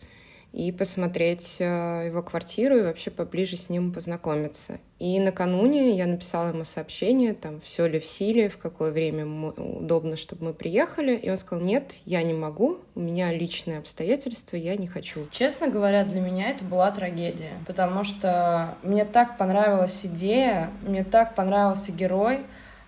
и 0.54 0.72
посмотреть 0.72 1.58
э, 1.60 2.04
его 2.06 2.22
квартиру 2.22 2.78
и 2.78 2.84
вообще 2.84 3.10
поближе 3.10 3.58
с 3.58 3.70
ним 3.70 3.92
познакомиться. 3.92 4.80
И 5.00 5.20
накануне 5.20 5.98
я 5.98 6.06
написала 6.06 6.50
ему 6.50 6.64
сообщение, 6.64 7.34
там, 7.34 7.60
все 7.62 7.88
ли 7.88 8.00
в 8.00 8.06
силе, 8.06 8.50
в 8.50 8.60
какое 8.60 8.92
время 8.92 9.26
удобно, 9.58 10.16
чтобы 10.16 10.46
мы 10.46 10.54
приехали. 10.54 11.16
И 11.16 11.30
он 11.30 11.38
сказал, 11.38 11.66
нет, 11.66 11.96
я 12.06 12.22
не 12.22 12.34
могу, 12.34 12.78
у 12.94 13.00
меня 13.00 13.34
личные 13.34 13.80
обстоятельства, 13.80 14.56
я 14.56 14.78
не 14.78 14.88
хочу. 14.88 15.28
Честно 15.32 15.70
говоря, 15.70 16.06
для 16.06 16.22
меня 16.22 16.52
это 16.52 16.64
была 16.64 16.92
трагедия, 16.92 17.54
потому 17.66 18.04
что 18.04 18.78
мне 18.84 19.06
так 19.06 19.40
понравилась 19.40 20.06
идея, 20.06 20.70
мне 20.84 21.04
так 21.04 21.34
понравился 21.34 21.92
герой, 21.92 22.42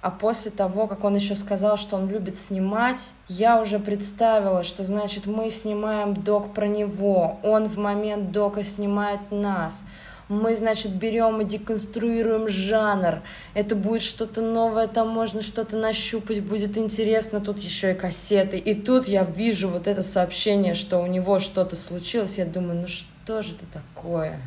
а 0.06 0.12
после 0.12 0.52
того, 0.52 0.86
как 0.86 1.04
он 1.04 1.16
еще 1.16 1.34
сказал, 1.34 1.78
что 1.78 1.96
он 1.96 2.08
любит 2.08 2.38
снимать, 2.38 3.10
я 3.28 3.60
уже 3.60 3.80
представила, 3.80 4.62
что 4.62 4.84
значит 4.84 5.26
мы 5.26 5.50
снимаем 5.50 6.14
док 6.14 6.54
про 6.54 6.68
него, 6.68 7.40
он 7.42 7.68
в 7.68 7.80
момент 7.80 8.32
дока 8.32 8.62
снимает 8.62 9.32
нас. 9.32 9.84
Мы, 10.30 10.56
значит, 10.56 10.92
берем 10.92 11.42
и 11.42 11.46
деконструируем 11.46 12.48
жанр. 12.48 13.24
Это 13.56 13.76
будет 13.76 14.04
что-то 14.04 14.42
новое, 14.42 14.88
там 14.88 15.10
можно 15.10 15.42
что-то 15.42 15.76
нащупать, 15.76 16.44
будет 16.44 16.78
интересно. 16.78 17.42
Тут 17.42 17.58
еще 17.58 17.94
и 17.94 17.96
кассеты. 17.96 18.60
И 18.60 18.76
тут 18.76 19.08
я 19.08 19.24
вижу 19.24 19.70
вот 19.70 19.88
это 19.88 20.04
сообщение, 20.04 20.76
что 20.76 21.00
у 21.00 21.08
него 21.08 21.40
что-то 21.40 21.76
случилось. 21.76 22.38
Я 22.38 22.46
думаю, 22.46 22.82
ну 22.82 22.88
что 22.88 23.42
же 23.42 23.54
это 23.54 23.66
такое? 23.74 24.40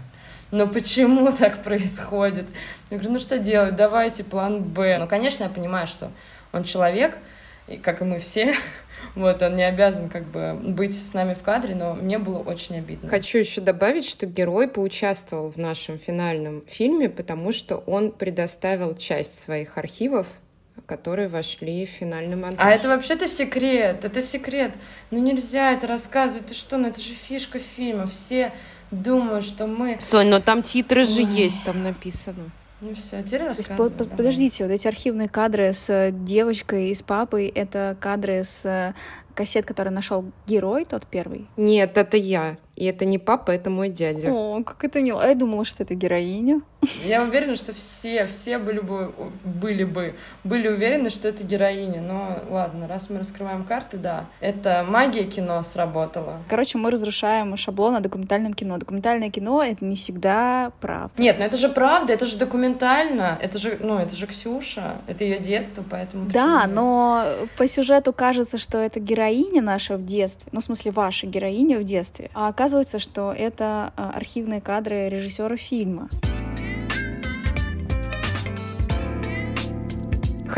Но 0.51 0.67
почему 0.67 1.33
так 1.39 1.63
происходит? 1.63 2.47
Я 2.91 2.99
говорю, 2.99 3.15
ну 3.15 3.19
что 3.19 3.39
делать, 3.39 3.77
давайте 3.77 4.25
план 4.25 4.63
Б. 4.63 4.99
Ну, 4.99 5.07
конечно, 5.07 5.45
я 5.45 5.51
понимаю, 5.51 5.87
что 5.87 6.11
он 6.53 6.65
человек, 6.65 7.19
и, 7.67 7.77
как 7.77 8.01
и 8.01 8.05
мы 8.05 8.19
все, 8.19 8.55
вот, 9.15 9.43
он 9.43 9.57
не 9.57 9.65
обязан 9.65 10.09
как 10.09 10.25
бы 10.25 10.55
быть 10.55 10.93
с 10.93 11.13
нами 11.13 11.35
в 11.35 11.43
кадре, 11.43 11.75
но 11.75 11.95
мне 11.95 12.19
было 12.19 12.39
очень 12.39 12.79
обидно. 12.79 13.09
Хочу 13.09 13.39
еще 13.39 13.61
добавить, 13.61 14.07
что 14.07 14.27
герой 14.27 14.69
поучаствовал 14.69 15.51
в 15.51 15.57
нашем 15.57 15.99
финальном 15.99 16.65
фильме, 16.67 17.09
потому 17.09 17.53
что 17.53 17.77
он 17.77 18.13
предоставил 18.13 18.97
часть 18.97 19.39
своих 19.39 19.77
архивов 19.79 20.27
которые 20.87 21.29
вошли 21.29 21.85
в 21.85 21.91
финальный 21.91 22.37
монтаж. 22.37 22.65
А 22.65 22.71
это 22.71 22.89
вообще-то 22.89 23.27
секрет, 23.27 24.05
это 24.05 24.23
секрет. 24.23 24.73
Ну 25.11 25.19
нельзя 25.19 25.73
это 25.73 25.87
рассказывать, 25.87 26.47
ты 26.47 26.55
что, 26.55 26.79
ну 26.79 26.89
это 26.89 27.01
же 27.01 27.13
фишка 27.13 27.59
фильма, 27.59 28.07
все 28.07 28.53
думаю, 28.91 29.43
что 29.43 29.67
мы... 29.67 29.99
Сонь, 30.01 30.29
но 30.29 30.41
там 30.41 30.63
титры 30.63 31.05
же 31.05 31.23
есть, 31.23 31.63
там 31.65 31.83
написано. 31.83 32.51
Ну 32.81 32.95
все, 32.95 33.23
теперь 33.23 33.45
рассказывай. 33.45 33.91
По 33.91 34.05
Подождите, 34.05 34.65
вот 34.65 34.73
эти 34.73 34.87
архивные 34.87 35.29
кадры 35.29 35.73
с 35.73 36.11
девочкой 36.13 36.91
и 36.91 36.95
с 36.95 37.03
папой, 37.03 37.47
это 37.49 37.97
кадры 37.99 38.45
с 38.45 38.95
кассет, 39.35 39.67
который 39.67 39.91
нашел 39.91 40.25
герой, 40.47 40.85
тот 40.85 41.07
первый? 41.07 41.47
Нет, 41.57 41.97
это 41.97 42.17
я. 42.17 42.57
И 42.79 42.85
это 42.85 43.05
не 43.05 43.19
папа, 43.19 43.51
это 43.51 43.71
мой 43.71 43.89
дядя. 43.89 44.31
О, 44.33 44.63
как 44.63 44.85
это 44.85 45.01
мило. 45.01 45.21
А 45.21 45.27
я 45.27 45.35
думала, 45.35 45.65
что 45.65 45.83
это 45.83 45.97
героиня. 45.97 46.61
Я 47.05 47.25
уверена, 47.25 47.57
что 47.57 47.73
все, 47.73 48.25
все 48.27 48.57
были 48.59 48.79
бы, 48.79 49.13
были 49.43 49.83
бы, 49.83 50.15
были 50.45 50.69
уверены, 50.69 51.11
что 51.11 51.27
это 51.27 51.43
героиня. 51.43 52.01
Но 52.01 52.45
ладно, 52.49 52.87
раз 52.87 53.11
мы 53.11 53.19
раскрываем 53.19 53.65
карты, 53.65 53.97
да. 53.97 54.27
Это 54.39 54.87
магия 54.89 55.25
кино 55.25 55.61
сработала. 55.65 56.41
Короче, 56.49 56.79
мы 56.79 56.93
разрушаем 56.93 57.57
шаблон 57.57 57.97
о 57.97 58.01
документальном 58.01 58.55
кино. 58.55 58.79
Документальное 58.79 59.31
кино— 59.31 59.61
это 59.65 59.85
не 59.85 59.97
всегда 59.97 60.71
правда. 60.81 61.21
Нет, 61.21 61.37
ну 61.41 61.45
это 61.45 61.57
же 61.57 61.69
правда, 61.69 62.13
это 62.13 62.27
же 62.27 62.39
документально. 62.39 63.37
Это 63.43 63.59
же, 63.59 63.77
ну, 63.81 63.99
это 63.99 64.15
же 64.15 64.29
Ксюша, 64.29 64.99
это 65.09 65.25
ее 65.25 65.41
детство, 65.41 65.85
поэтому... 65.89 66.31
Да, 66.31 66.69
но 66.69 67.25
по 67.57 67.67
сюжету 67.67 68.13
кажется, 68.13 68.57
что 68.57 68.79
это 68.79 69.01
героиня 69.01 69.63
наша 69.63 69.97
в 69.97 70.07
детстве. 70.07 70.49
Ну, 70.53 70.61
в 70.61 70.65
смысле, 70.65 70.93
ваша 70.93 71.27
героиня 71.27 71.81
в 71.81 71.83
детстве. 71.83 72.31
А 72.35 72.47
оказывается, 72.47 72.68
что 72.99 73.33
это 73.33 73.93
а, 73.97 74.11
архивные 74.15 74.61
кадры 74.61 75.09
режиссера 75.09 75.57
фильма. 75.57 76.09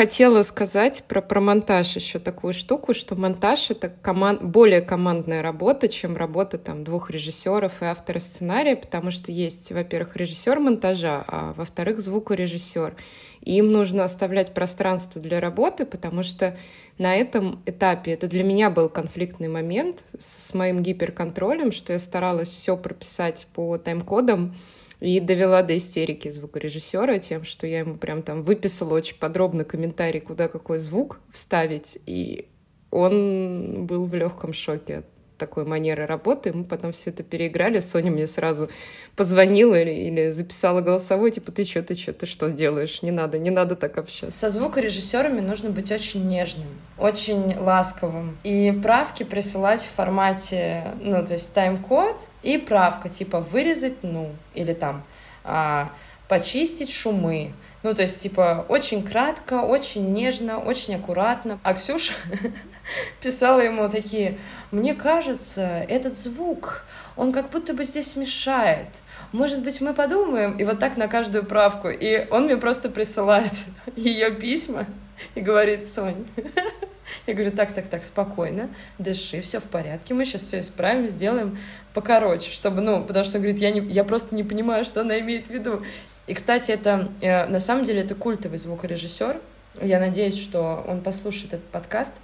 хотела 0.00 0.42
сказать 0.44 1.04
про, 1.08 1.20
про 1.20 1.42
монтаж 1.42 1.94
еще 1.94 2.18
такую 2.18 2.54
штуку, 2.54 2.94
что 2.94 3.16
монтаж— 3.16 3.70
это 3.72 3.90
команд, 3.90 4.42
более 4.42 4.80
командная 4.80 5.42
работа, 5.42 5.88
чем 5.88 6.16
работа 6.16 6.56
там 6.56 6.84
двух 6.84 7.10
режиссеров 7.10 7.82
и 7.82 7.84
автора 7.84 8.18
сценария, 8.18 8.76
потому 8.76 9.10
что 9.10 9.30
есть, 9.30 9.70
во-первых, 9.70 10.16
режиссер 10.16 10.58
монтажа, 10.58 11.22
а 11.26 11.52
во-вторых, 11.54 12.00
звукорежиссер. 12.00 12.94
Им 13.42 13.72
нужно 13.72 14.04
оставлять 14.04 14.52
пространство 14.52 15.20
для 15.20 15.40
работы, 15.40 15.86
потому 15.86 16.22
что 16.22 16.56
на 16.98 17.16
этом 17.16 17.62
этапе 17.64 18.12
это 18.12 18.28
для 18.28 18.44
меня 18.44 18.68
был 18.70 18.88
конфликтный 18.90 19.48
момент 19.48 20.04
с 20.18 20.52
моим 20.52 20.82
гиперконтролем, 20.82 21.72
что 21.72 21.94
я 21.94 21.98
старалась 21.98 22.50
все 22.50 22.76
прописать 22.76 23.46
по 23.54 23.78
тайм-кодам, 23.78 24.54
и 25.00 25.18
довела 25.18 25.62
до 25.62 25.76
истерики 25.76 26.30
звукорежиссера 26.30 27.18
тем, 27.18 27.44
что 27.44 27.66
я 27.66 27.78
ему 27.80 27.96
прям 27.96 28.22
там 28.22 28.42
выписала 28.42 28.94
очень 28.94 29.16
подробно 29.16 29.64
комментарий, 29.64 30.20
куда 30.20 30.48
какой 30.48 30.76
звук 30.78 31.20
вставить, 31.32 31.98
и 32.04 32.48
он 32.90 33.86
был 33.86 34.04
в 34.04 34.14
легком 34.14 34.52
шоке 34.52 34.98
от 34.98 35.06
такой 35.40 35.64
манеры 35.64 36.06
работы. 36.06 36.52
Мы 36.52 36.64
потом 36.64 36.92
все 36.92 37.10
это 37.10 37.22
переиграли. 37.22 37.80
Соня 37.80 38.10
мне 38.10 38.26
сразу 38.26 38.70
позвонила 39.16 39.74
или, 39.74 39.90
или 39.90 40.30
записала 40.30 40.80
голосовой, 40.80 41.30
типа, 41.30 41.50
ты 41.50 41.64
что, 41.64 41.82
ты 41.82 41.94
что, 41.94 42.12
ты 42.12 42.26
что 42.26 42.50
делаешь? 42.50 43.02
Не 43.02 43.10
надо, 43.10 43.38
не 43.38 43.50
надо 43.50 43.74
так 43.74 43.98
общаться. 43.98 44.38
Со 44.38 44.50
звукорежиссерами 44.50 45.40
нужно 45.40 45.70
быть 45.70 45.90
очень 45.90 46.28
нежным, 46.28 46.68
очень 46.98 47.56
ласковым. 47.58 48.38
И 48.44 48.70
правки 48.82 49.24
присылать 49.24 49.82
в 49.82 49.90
формате, 49.90 50.92
ну, 51.00 51.24
то 51.24 51.32
есть 51.32 51.52
тайм-код 51.52 52.16
и 52.42 52.58
правка, 52.58 53.08
типа, 53.08 53.40
вырезать, 53.40 54.02
ну, 54.02 54.30
или 54.54 54.74
там, 54.74 55.04
а, 55.42 55.90
почистить 56.30 56.92
шумы. 56.92 57.52
Ну, 57.82 57.92
то 57.92 58.02
есть, 58.02 58.22
типа, 58.22 58.64
очень 58.68 59.02
кратко, 59.02 59.62
очень 59.62 60.12
нежно, 60.12 60.60
очень 60.60 60.94
аккуратно. 60.94 61.58
А 61.64 61.74
Ксюша 61.74 62.12
писала 63.20 63.58
ему 63.58 63.88
такие, 63.88 64.38
мне 64.70 64.94
кажется, 64.94 65.84
этот 65.88 66.16
звук, 66.16 66.84
он 67.16 67.32
как 67.32 67.50
будто 67.50 67.74
бы 67.74 67.82
здесь 67.82 68.14
мешает. 68.14 68.86
Может 69.32 69.64
быть, 69.64 69.80
мы 69.80 69.92
подумаем? 69.92 70.56
И 70.56 70.62
вот 70.62 70.78
так 70.78 70.96
на 70.96 71.08
каждую 71.08 71.44
правку. 71.44 71.88
И 71.88 72.28
он 72.30 72.44
мне 72.44 72.56
просто 72.56 72.90
присылает 72.90 73.52
ее 73.96 74.30
письма 74.30 74.86
и 75.34 75.40
говорит, 75.40 75.84
Сонь, 75.84 76.28
я 77.26 77.34
говорю, 77.34 77.50
так, 77.50 77.72
так, 77.72 77.88
так, 77.88 78.04
спокойно, 78.04 78.70
дыши, 78.98 79.40
все 79.40 79.58
в 79.58 79.64
порядке, 79.64 80.14
мы 80.14 80.24
сейчас 80.24 80.42
все 80.42 80.60
исправим, 80.60 81.08
сделаем 81.08 81.58
покороче, 81.92 82.52
чтобы, 82.52 82.82
ну, 82.82 83.04
потому 83.04 83.24
что, 83.24 83.38
говорит, 83.38 83.58
я, 83.58 83.72
не, 83.72 83.80
я 83.80 84.04
просто 84.04 84.34
не 84.36 84.44
понимаю, 84.44 84.84
что 84.84 85.00
она 85.00 85.18
имеет 85.18 85.48
в 85.48 85.50
виду. 85.50 85.82
И, 86.30 86.34
кстати, 86.34 86.70
это, 86.70 87.08
э, 87.20 87.46
на 87.46 87.58
самом 87.58 87.84
деле, 87.84 88.02
это 88.02 88.14
культовый 88.14 88.58
звукорежиссер. 88.58 89.40
Я 89.82 89.98
надеюсь, 89.98 90.40
что 90.40 90.84
он 90.86 91.00
послушает 91.00 91.54
этот 91.54 91.66
подкаст, 91.70 92.14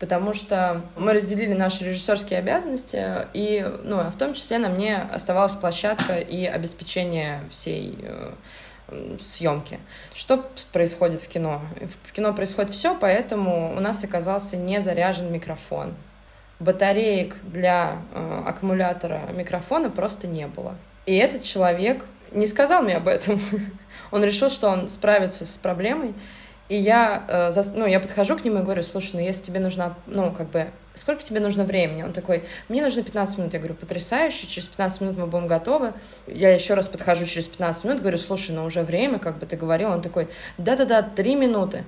потому 0.00 0.34
что 0.34 0.82
мы 0.96 1.12
разделили 1.12 1.52
наши 1.52 1.84
режиссерские 1.84 2.40
обязанности, 2.40 3.28
и 3.34 3.64
ну, 3.84 4.02
в 4.10 4.18
том 4.18 4.34
числе 4.34 4.58
на 4.58 4.68
мне 4.68 4.96
оставалась 4.96 5.54
площадка 5.54 6.18
и 6.18 6.44
обеспечение 6.44 7.44
всей 7.52 7.96
э, 8.02 8.32
съемки. 9.20 9.78
Что 10.12 10.44
происходит 10.72 11.20
в 11.20 11.28
кино? 11.28 11.62
В 12.02 12.12
кино 12.12 12.34
происходит 12.34 12.72
все, 12.72 12.98
поэтому 12.98 13.76
у 13.76 13.78
нас 13.78 14.02
оказался 14.02 14.56
не 14.56 14.80
заряжен 14.80 15.32
микрофон. 15.32 15.94
Батареек 16.58 17.36
для 17.44 18.02
э, 18.12 18.42
аккумулятора 18.44 19.30
микрофона 19.32 19.88
просто 19.88 20.26
не 20.26 20.48
было. 20.48 20.74
И 21.06 21.14
этот 21.14 21.44
человек 21.44 22.04
не 22.34 22.46
сказал 22.46 22.82
мне 22.82 22.96
об 22.96 23.08
этом. 23.08 23.40
он 24.10 24.24
решил, 24.24 24.50
что 24.50 24.68
он 24.68 24.90
справится 24.90 25.46
с 25.46 25.56
проблемой, 25.56 26.14
и 26.68 26.76
я, 26.76 27.24
э, 27.28 27.50
за, 27.50 27.70
ну, 27.72 27.86
я 27.86 28.00
подхожу 28.00 28.36
к 28.38 28.44
нему 28.44 28.60
и 28.60 28.62
говорю, 28.62 28.82
слушай, 28.82 29.10
ну, 29.14 29.20
если 29.20 29.42
тебе 29.42 29.60
нужна, 29.60 29.94
ну, 30.06 30.32
как 30.32 30.50
бы, 30.50 30.70
сколько 30.94 31.22
тебе 31.22 31.40
нужно 31.40 31.64
времени? 31.64 32.02
Он 32.02 32.12
такой, 32.12 32.44
мне 32.68 32.80
нужно 32.80 33.02
15 33.02 33.38
минут. 33.38 33.52
Я 33.52 33.58
говорю, 33.58 33.74
потрясающе, 33.74 34.46
через 34.46 34.68
15 34.68 35.00
минут 35.02 35.18
мы 35.18 35.26
будем 35.26 35.48
готовы. 35.48 35.92
Я 36.26 36.54
еще 36.54 36.74
раз 36.74 36.88
подхожу 36.88 37.26
через 37.26 37.46
15 37.48 37.84
минут, 37.84 38.00
говорю, 38.00 38.16
слушай, 38.16 38.54
ну, 38.54 38.64
уже 38.64 38.82
время, 38.82 39.18
как 39.18 39.38
бы 39.38 39.46
ты 39.46 39.56
говорил. 39.56 39.90
Он 39.90 40.00
такой, 40.00 40.28
да-да-да, 40.56 41.02
3 41.02 41.34
минуты. 41.34 41.84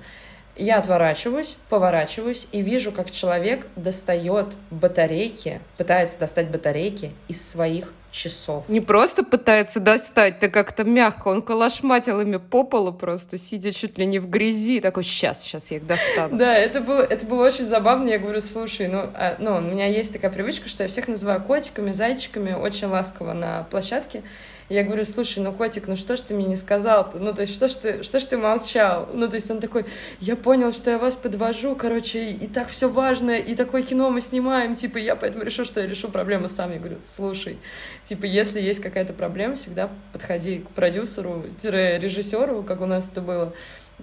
Я 0.55 0.77
отворачиваюсь, 0.77 1.57
поворачиваюсь 1.69 2.47
и 2.51 2.61
вижу, 2.61 2.91
как 2.91 3.11
человек 3.11 3.67
достает 3.75 4.47
батарейки, 4.71 5.59
пытается 5.77 6.19
достать 6.19 6.49
батарейки 6.49 7.11
из 7.27 7.45
своих 7.45 7.91
часов. 8.15 8.63
Не 8.69 8.79
просто 8.79 9.23
пытается 9.23 9.79
достать, 9.79 10.39
ты 10.39 10.49
как-то 10.49 10.85
мягко, 10.85 11.27
он 11.27 11.41
калашматил 11.41 12.21
ими 12.21 12.37
по 12.37 12.63
полу 12.63 12.93
просто, 12.93 13.37
сидя 13.37 13.71
чуть 13.71 13.97
ли 13.97 14.05
не 14.05 14.19
в 14.19 14.29
грязи, 14.29 14.79
такой, 14.79 15.03
сейчас, 15.03 15.43
сейчас 15.43 15.71
я 15.71 15.77
их 15.77 15.85
достану. 15.85 16.37
Да, 16.37 16.55
это 16.55 16.79
было, 16.79 17.01
это 17.01 17.25
было 17.25 17.45
очень 17.45 17.65
забавно, 17.65 18.07
я 18.07 18.17
говорю, 18.17 18.39
слушай, 18.39 18.87
ну, 18.87 19.09
а, 19.13 19.35
ну, 19.39 19.57
у 19.57 19.61
меня 19.61 19.87
есть 19.87 20.13
такая 20.13 20.31
привычка, 20.31 20.69
что 20.69 20.83
я 20.83 20.89
всех 20.89 21.07
называю 21.09 21.41
котиками, 21.41 21.91
зайчиками, 21.91 22.53
очень 22.53 22.87
ласково 22.87 23.33
на 23.33 23.63
площадке, 23.69 24.23
я 24.67 24.83
говорю, 24.83 25.05
слушай, 25.05 25.39
ну, 25.43 25.53
котик, 25.53 25.87
ну 25.87 25.95
что 25.95 26.15
ж 26.15 26.21
ты 26.21 26.33
мне 26.33 26.47
не 26.47 26.55
сказал-то? 26.55 27.19
Ну, 27.19 27.33
то 27.33 27.41
есть, 27.41 27.53
что 27.53 27.67
ж 27.67 27.73
ты, 27.73 28.03
что 28.03 28.19
ж 28.19 28.25
ты 28.25 28.37
молчал? 28.37 29.07
Ну, 29.13 29.29
то 29.29 29.35
есть, 29.35 29.51
он 29.51 29.59
такой, 29.59 29.85
я 30.19 30.35
понял, 30.35 30.73
что 30.73 30.89
я 30.89 30.97
вас 30.97 31.15
подвожу, 31.15 31.75
короче, 31.75 32.31
и 32.31 32.47
так 32.47 32.69
все 32.69 32.89
важно, 32.89 33.37
и 33.37 33.53
такое 33.53 33.83
кино 33.83 34.09
мы 34.09 34.21
снимаем, 34.21 34.73
типа, 34.73 34.97
я 34.97 35.15
поэтому 35.15 35.43
решил, 35.43 35.65
что 35.65 35.81
я 35.81 35.87
решу 35.87 36.09
проблему 36.09 36.49
сам. 36.49 36.71
Я 36.71 36.79
говорю, 36.79 36.97
слушай, 37.05 37.59
типа, 38.05 38.25
если 38.25 38.59
есть 38.59 38.81
какая-то 38.81 39.13
проблема, 39.13 39.53
всегда 39.55 39.91
подходи 40.13 40.59
к 40.59 40.69
продюсеру-режиссеру, 40.71 42.63
как 42.63 42.81
у 42.81 42.87
нас 42.87 43.07
это 43.11 43.21
было, 43.21 43.53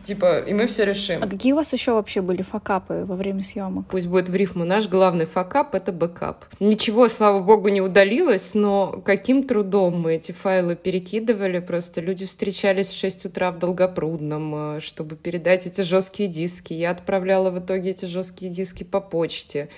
Типа, 0.04 0.38
и 0.40 0.54
мы 0.54 0.66
все 0.66 0.84
решим. 0.84 1.22
А 1.22 1.26
какие 1.26 1.52
у 1.52 1.56
вас 1.56 1.72
еще 1.72 1.92
вообще 1.92 2.22
были 2.22 2.42
fuckup'ы 2.42 3.04
во 3.06 3.14
время 3.14 3.42
съемок? 3.42 3.86
Пусть 3.88 4.06
будет 4.06 4.28
в 4.28 4.34
рифму. 4.34 4.64
Наш 4.64 4.88
главный 4.88 5.26
fuckup— 5.26 5.74
это 5.76 5.92
backup. 5.92 6.46
Ничего, 6.60 7.08
слава 7.08 7.40
богу, 7.40 7.68
не 7.68 7.82
удалилось, 7.82 8.54
но 8.54 9.02
каким 9.04 9.44
трудом 9.44 10.00
мы 10.00 10.14
эти 10.14 10.32
файлы 10.32 10.76
перекидывали. 10.76 11.58
Просто 11.58 12.00
люди 12.00 12.24
встречались 12.24 12.88
в 12.88 12.98
6 12.98 13.26
утра 13.26 13.52
в 13.52 13.58
Долгопрудном, 13.58 14.76
э, 14.76 14.80
чтобы 14.80 15.16
передать 15.16 15.66
эти 15.66 15.82
жесткие 15.82 16.28
диски. 16.28 16.72
Я 16.72 16.90
отправляла 16.92 17.50
в 17.50 17.58
итоге 17.58 17.90
эти 17.90 18.06
жесткие 18.06 18.50
диски 18.50 18.84
по 18.84 19.00
почте. 19.00 19.68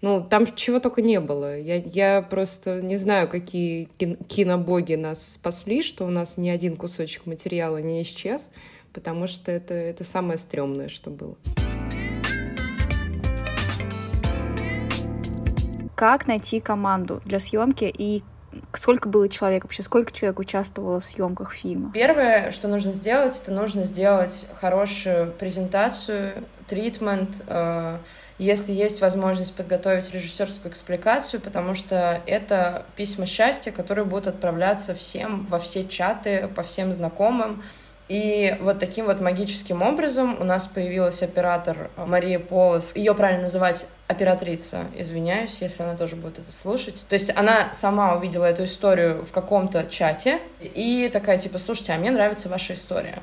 Ну, 0.00 0.24
там 0.28 0.46
чего 0.54 0.78
только 0.78 1.02
не 1.02 1.18
было. 1.20 1.58
Я, 1.58 1.76
я 1.76 2.22
просто 2.22 2.82
не 2.82 2.96
знаю, 2.96 3.28
какие 3.28 3.88
кинобоги 4.28 4.94
нас 4.94 5.34
спасли, 5.34 5.82
что 5.82 6.04
у 6.04 6.10
нас 6.10 6.36
ни 6.36 6.48
один 6.50 6.76
кусочек 6.76 7.26
материала 7.26 7.78
не 7.78 8.02
исчез 8.02 8.52
потому 8.96 9.26
что 9.26 9.52
это, 9.52 9.74
это 9.74 10.04
самое 10.04 10.38
стрёмное, 10.38 10.88
что 10.88 11.10
было. 11.10 11.36
Как 15.94 16.26
найти 16.26 16.60
команду 16.60 17.20
для 17.26 17.38
съемки 17.38 17.84
и 17.84 18.22
сколько 18.72 19.10
было 19.10 19.28
человек 19.28 19.64
вообще, 19.64 19.82
сколько 19.82 20.12
человек 20.12 20.38
участвовало 20.38 20.98
в 21.00 21.04
съемках 21.04 21.52
фильма? 21.52 21.92
Первое, 21.92 22.50
что 22.50 22.68
нужно 22.68 22.92
сделать, 22.92 23.38
это 23.42 23.52
нужно 23.52 23.84
сделать 23.84 24.46
хорошую 24.58 25.30
презентацию, 25.32 26.44
тритмент, 26.66 27.42
э, 27.46 27.98
если 28.38 28.72
есть 28.72 29.02
возможность 29.02 29.54
подготовить 29.54 30.10
режиссерскую 30.12 30.72
экспликацию, 30.72 31.42
потому 31.42 31.74
что 31.74 32.22
это 32.26 32.86
письма 32.96 33.26
счастья, 33.26 33.72
которые 33.72 34.06
будут 34.06 34.26
отправляться 34.26 34.94
всем 34.94 35.44
во 35.46 35.58
все 35.58 35.86
чаты, 35.86 36.48
по 36.48 36.62
всем 36.62 36.94
знакомым, 36.94 37.62
и 38.08 38.56
вот 38.60 38.78
таким 38.78 39.06
вот 39.06 39.20
магическим 39.20 39.82
образом 39.82 40.40
у 40.40 40.44
нас 40.44 40.66
появилась 40.66 41.22
оператор 41.22 41.90
Мария 41.96 42.38
Полос. 42.38 42.94
Ее 42.94 43.14
правильно 43.14 43.44
называть 43.44 43.86
оператрица, 44.06 44.86
извиняюсь, 44.94 45.58
если 45.60 45.82
она 45.82 45.96
тоже 45.96 46.14
будет 46.14 46.38
это 46.38 46.52
слушать. 46.52 47.04
То 47.08 47.14
есть 47.14 47.36
она 47.36 47.72
сама 47.72 48.14
увидела 48.14 48.44
эту 48.44 48.64
историю 48.64 49.24
в 49.24 49.32
каком-то 49.32 49.86
чате 49.86 50.40
и 50.60 51.10
такая 51.12 51.38
типа, 51.38 51.58
слушайте, 51.58 51.92
а 51.92 51.98
мне 51.98 52.12
нравится 52.12 52.48
ваша 52.48 52.74
история. 52.74 53.22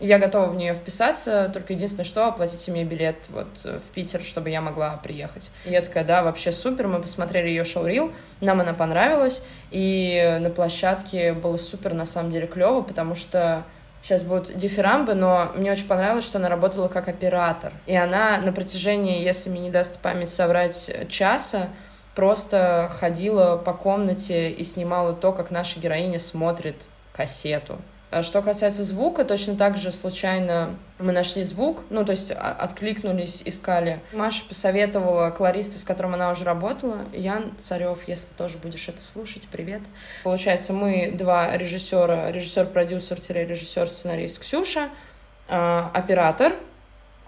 Я 0.00 0.18
готова 0.18 0.48
в 0.48 0.56
нее 0.56 0.74
вписаться, 0.74 1.48
только 1.54 1.72
единственное, 1.72 2.04
что 2.04 2.26
оплатите 2.26 2.72
мне 2.72 2.84
билет 2.84 3.16
вот 3.28 3.46
в 3.62 3.94
Питер, 3.94 4.22
чтобы 4.22 4.50
я 4.50 4.60
могла 4.60 4.96
приехать. 4.96 5.52
И 5.64 5.70
я 5.70 5.80
такая, 5.82 6.02
да, 6.02 6.24
вообще 6.24 6.50
супер, 6.50 6.88
мы 6.88 7.00
посмотрели 7.00 7.48
ее 7.48 7.62
шоу-рил, 7.62 8.12
нам 8.40 8.60
она 8.60 8.74
понравилась, 8.74 9.44
и 9.70 10.38
на 10.40 10.50
площадке 10.50 11.32
было 11.32 11.56
супер, 11.56 11.94
на 11.94 12.06
самом 12.06 12.32
деле, 12.32 12.48
клево, 12.48 12.82
потому 12.82 13.14
что 13.14 13.64
сейчас 14.04 14.22
будут 14.22 14.54
дифирамбы, 14.56 15.14
но 15.14 15.50
мне 15.54 15.72
очень 15.72 15.88
понравилось, 15.88 16.24
что 16.24 16.38
она 16.38 16.50
работала 16.50 16.88
как 16.88 17.08
оператор. 17.08 17.72
И 17.86 17.96
она 17.96 18.38
на 18.38 18.52
протяжении, 18.52 19.24
если 19.24 19.48
мне 19.48 19.62
не 19.62 19.70
даст 19.70 19.98
память 19.98 20.28
соврать, 20.28 21.08
часа 21.08 21.68
просто 22.14 22.90
ходила 23.00 23.56
по 23.56 23.72
комнате 23.72 24.50
и 24.50 24.62
снимала 24.62 25.14
то, 25.14 25.32
как 25.32 25.50
наша 25.50 25.80
героиня 25.80 26.18
смотрит 26.18 26.76
кассету. 27.12 27.78
А 28.14 28.22
что 28.22 28.40
касается 28.42 28.84
звука, 28.84 29.24
точно 29.24 29.56
так 29.56 29.76
же 29.76 29.90
случайно 29.90 30.76
мы 31.00 31.10
нашли 31.10 31.42
звук, 31.42 31.82
ну, 31.90 32.04
то 32.04 32.12
есть 32.12 32.30
а, 32.30 32.52
откликнулись, 32.52 33.42
искали. 33.44 33.98
Маша 34.12 34.44
посоветовала 34.48 35.30
кларисты, 35.30 35.78
с 35.78 35.84
которым 35.84 36.14
она 36.14 36.30
уже 36.30 36.44
работала, 36.44 37.06
Ян 37.12 37.56
Царев, 37.58 38.06
если 38.06 38.32
тоже 38.34 38.58
будешь 38.58 38.88
это 38.88 39.02
слушать, 39.02 39.48
привет. 39.50 39.80
Получается, 40.22 40.72
мы 40.72 41.10
два 41.12 41.56
режиссера, 41.56 42.30
режиссер-продюсер-режиссер-сценарист 42.30 44.38
Ксюша, 44.38 44.90
а, 45.48 45.90
оператор, 45.92 46.54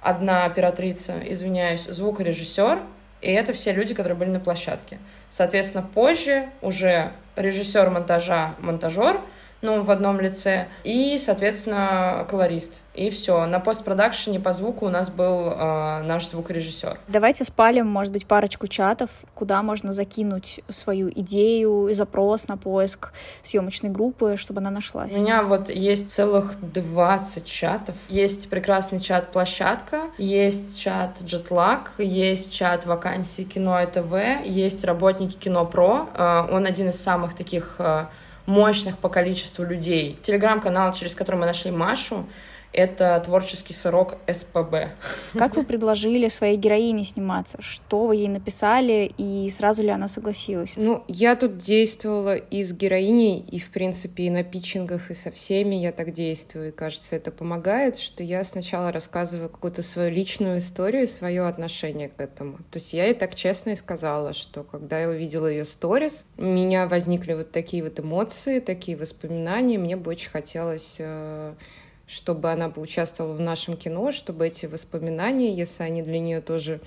одна 0.01 0.45
оператрица, 0.45 1.15
извиняюсь, 1.25 1.83
звукорежиссер, 1.83 2.79
и 3.23 3.33
это 3.33 3.53
все 3.55 3.73
люди, 3.73 3.93
которые 3.93 4.17
были 4.17 4.31
на 4.31 4.39
площадке. 4.39 5.01
Соответственно, 5.31 5.83
позже 5.83 6.49
уже 6.63 7.13
режиссер 7.35 7.91
монтажа, 7.91 8.55
монтажер— 8.61 9.21
ну, 9.67 9.83
в 9.83 9.91
одном 9.91 10.21
лице, 10.21 10.69
и, 10.85 11.19
соответственно, 11.19 12.25
колорист. 12.31 12.83
И 12.95 13.11
все. 13.11 13.45
На 13.47 13.61
постпродакшене 13.61 14.41
по 14.41 14.53
звуку 14.53 14.87
у 14.87 14.89
нас 14.89 15.11
был 15.11 15.51
э, 15.51 16.03
наш 16.05 16.29
звукорежиссер. 16.29 16.99
Давайте 17.09 17.45
спалим, 17.45 17.87
может 17.87 18.13
быть, 18.13 18.27
парочку 18.27 18.69
чатов, 18.69 19.11
куда 19.35 19.63
можно 19.63 19.93
закинуть 19.93 20.61
свою 20.69 21.11
идею, 21.11 21.93
запрос 21.93 22.49
на 22.49 22.57
поиск 22.57 23.13
съемочной 23.43 23.91
группы, 23.91 24.37
чтобы 24.39 24.61
она 24.61 24.71
нашлась. 24.71 25.13
У 25.13 25.19
меня 25.19 25.43
вот 25.43 25.69
есть 25.69 26.11
целых 26.11 26.55
20 26.61 27.45
чатов. 27.45 27.97
Есть 28.09 28.49
прекрасный 28.49 29.01
чат 29.01 29.33
«Площадка», 29.33 30.03
есть 30.17 30.79
чат 30.79 31.19
«Джетлаг», 31.23 31.93
есть 31.99 32.53
чат 32.53 32.87
вакансии 32.87 33.43
кино 33.43 33.83
и 33.83 33.87
ТВ», 33.87 34.47
есть 34.47 34.85
работники 34.85 35.37
«Кино 35.37 35.67
Про». 35.67 36.09
Э, 36.15 36.49
он 36.51 36.67
один 36.67 36.89
из 36.89 37.03
самых 37.03 37.35
таких 37.35 37.77
э, 37.79 38.07
мощных 38.47 38.99
по 38.99 39.09
количеству 39.09 39.65
людей. 39.65 40.19
Телеграм-канал, 40.23 40.93
через 40.93 41.15
который 41.15 41.37
мы 41.37 41.47
нашли 41.47 41.71
Машу, 41.71 42.27
это 42.73 43.21
творческий 43.25 43.73
сырок 43.73 44.17
СПБ. 44.31 44.91
Как 45.35 45.57
вы 45.57 45.65
предложили 45.65 46.29
своей 46.29 46.57
героине 46.57 47.05
сниматься? 47.05 47.59
Что 47.61 48.07
вы 48.07 48.17
ей 48.17 48.29
написали, 48.29 49.13
и 49.17 49.49
сразу 49.51 49.83
ли 49.83 49.89
она 49.89 50.09
согласилась? 50.09 50.75
Ну, 50.77 51.03
я 51.09 51.37
тут 51.37 51.59
действовала 51.59 52.37
и 52.37 52.63
с 52.63 52.73
героиней, 52.73 53.39
и, 53.41 53.59
в 53.59 53.71
принципе, 53.71 54.25
и 54.25 54.31
на 54.31 54.45
питчингах, 54.45 55.11
и 55.11 55.15
со 55.15 55.31
всеми 55.31 55.77
я 55.77 55.93
так 55.93 56.13
действую, 56.13 56.69
и, 56.69 56.73
кажется, 56.73 57.17
это 57.17 57.31
помогает, 57.31 57.97
что 57.97 58.23
я 58.23 58.45
сначала 58.45 58.93
рассказываю 58.93 59.49
какую-то 59.49 59.83
свою 59.83 60.11
личную 60.11 60.59
историю, 60.59 61.07
свое 61.07 61.47
отношение 61.47 62.09
к 62.09 62.21
этому. 62.21 62.59
То 62.71 62.77
есть 62.77 62.93
я 62.93 63.05
ей 63.05 63.15
так 63.15 63.35
честно 63.35 63.71
и 63.71 63.77
сказала, 63.77 64.33
что 64.33 64.63
когда 64.63 65.01
я 65.01 65.09
увидела 65.09 65.47
ее 65.47 65.65
сторис, 65.65 66.27
у 66.37 66.45
меня 66.45 66.87
возникли 66.87 67.35
вот 67.35 67.53
такие 67.53 67.83
вот 67.83 67.99
эмоции, 68.01 68.61
такие 68.61 68.97
воспоминания, 68.97 69.79
мне 69.79 69.97
бы 69.97 70.11
очень 70.11 70.31
хотелось 70.31 70.97
э, 70.99 71.55
чтобы 72.07 72.51
она 72.51 72.69
поучаствовала 72.69 73.35
в 73.35 73.41
нашем 73.41 73.77
кино, 73.77 74.13
чтобы 74.13 74.47
эти 74.47 74.67
воспоминания, 74.67 75.53
если 75.53 75.83
они 75.83 76.03
для 76.03 76.19
нее 76.19 76.41
тоже 76.41 76.81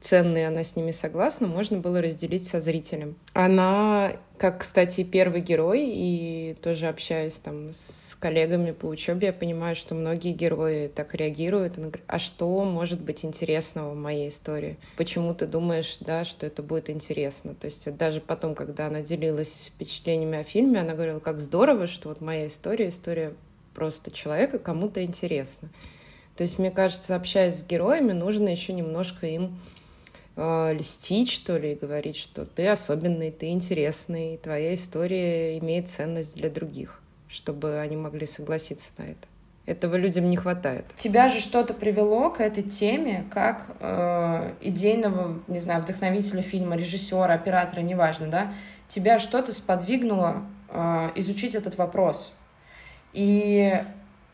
ценные, 0.00 0.48
она 0.48 0.62
с 0.62 0.76
ними 0.76 0.90
согласна, 0.92 1.46
можно 1.46 1.78
было 1.78 2.00
разделить 2.00 2.46
со 2.46 2.60
зрителем. 2.60 3.16
Она, 3.32 4.12
как, 4.38 4.60
кстати, 4.60 5.02
первый 5.02 5.40
герой, 5.40 5.84
и 5.86 6.56
тоже 6.62 6.86
общаясь 6.86 7.40
там 7.40 7.70
с 7.72 8.16
коллегами 8.20 8.70
по 8.70 8.86
учебе, 8.86 9.28
я 9.28 9.32
понимаю, 9.32 9.74
что 9.74 9.94
многие 9.94 10.32
герои 10.32 10.86
так 10.88 11.14
реагируют. 11.14 11.78
Она 11.78 11.88
говорит, 11.88 12.04
а 12.06 12.18
что 12.18 12.64
может 12.64 13.00
быть 13.00 13.24
интересного 13.24 13.92
в 13.92 13.96
моей 13.96 14.28
истории? 14.28 14.78
Почему 14.96 15.34
ты 15.34 15.46
думаешь, 15.46 15.98
да, 16.00 16.24
что 16.24 16.46
это 16.46 16.62
будет 16.62 16.90
интересно? 16.90 17.54
То 17.54 17.64
есть 17.64 17.92
даже 17.96 18.20
потом, 18.20 18.54
когда 18.54 18.86
она 18.86 19.00
делилась 19.00 19.72
впечатлениями 19.74 20.38
о 20.38 20.44
фильме, 20.44 20.80
она 20.80 20.94
говорила, 20.94 21.18
как 21.18 21.40
здорово, 21.40 21.86
что 21.86 22.08
вот 22.08 22.20
моя 22.20 22.46
история, 22.46 22.88
история 22.88 23.34
просто 23.78 24.10
человека 24.10 24.58
кому-то 24.58 25.04
интересно. 25.04 25.68
То 26.34 26.42
есть, 26.42 26.58
мне 26.58 26.72
кажется, 26.72 27.14
общаясь 27.14 27.60
с 27.60 27.64
героями, 27.64 28.10
нужно 28.10 28.48
еще 28.48 28.72
немножко 28.72 29.28
им 29.28 29.60
э, 30.34 30.74
льстить, 30.74 31.30
что 31.30 31.56
ли, 31.56 31.72
и 31.72 31.74
говорить, 31.76 32.16
что 32.16 32.44
ты 32.44 32.66
особенный, 32.66 33.30
ты 33.30 33.50
интересный, 33.50 34.36
твоя 34.38 34.74
история 34.74 35.56
имеет 35.58 35.88
ценность 35.88 36.34
для 36.34 36.50
других, 36.50 37.00
чтобы 37.28 37.78
они 37.78 37.94
могли 37.94 38.26
согласиться 38.26 38.90
на 38.98 39.04
это. 39.04 39.28
Этого 39.64 39.94
людям 39.94 40.28
не 40.28 40.36
хватает. 40.36 40.86
Тебя 40.96 41.28
же 41.28 41.38
что-то 41.38 41.72
привело 41.72 42.30
к 42.30 42.40
этой 42.40 42.64
теме, 42.64 43.26
как 43.30 43.76
э, 43.78 44.54
идейного, 44.60 45.38
не 45.46 45.60
знаю, 45.60 45.82
вдохновителя 45.82 46.42
фильма, 46.42 46.74
режиссера, 46.74 47.32
оператора, 47.32 47.82
неважно, 47.82 48.26
да? 48.26 48.52
Тебя 48.88 49.20
что-то 49.20 49.52
сподвигнуло 49.52 50.42
э, 50.68 51.10
изучить 51.14 51.54
этот 51.54 51.76
вопрос. 51.76 52.32
И 53.12 53.82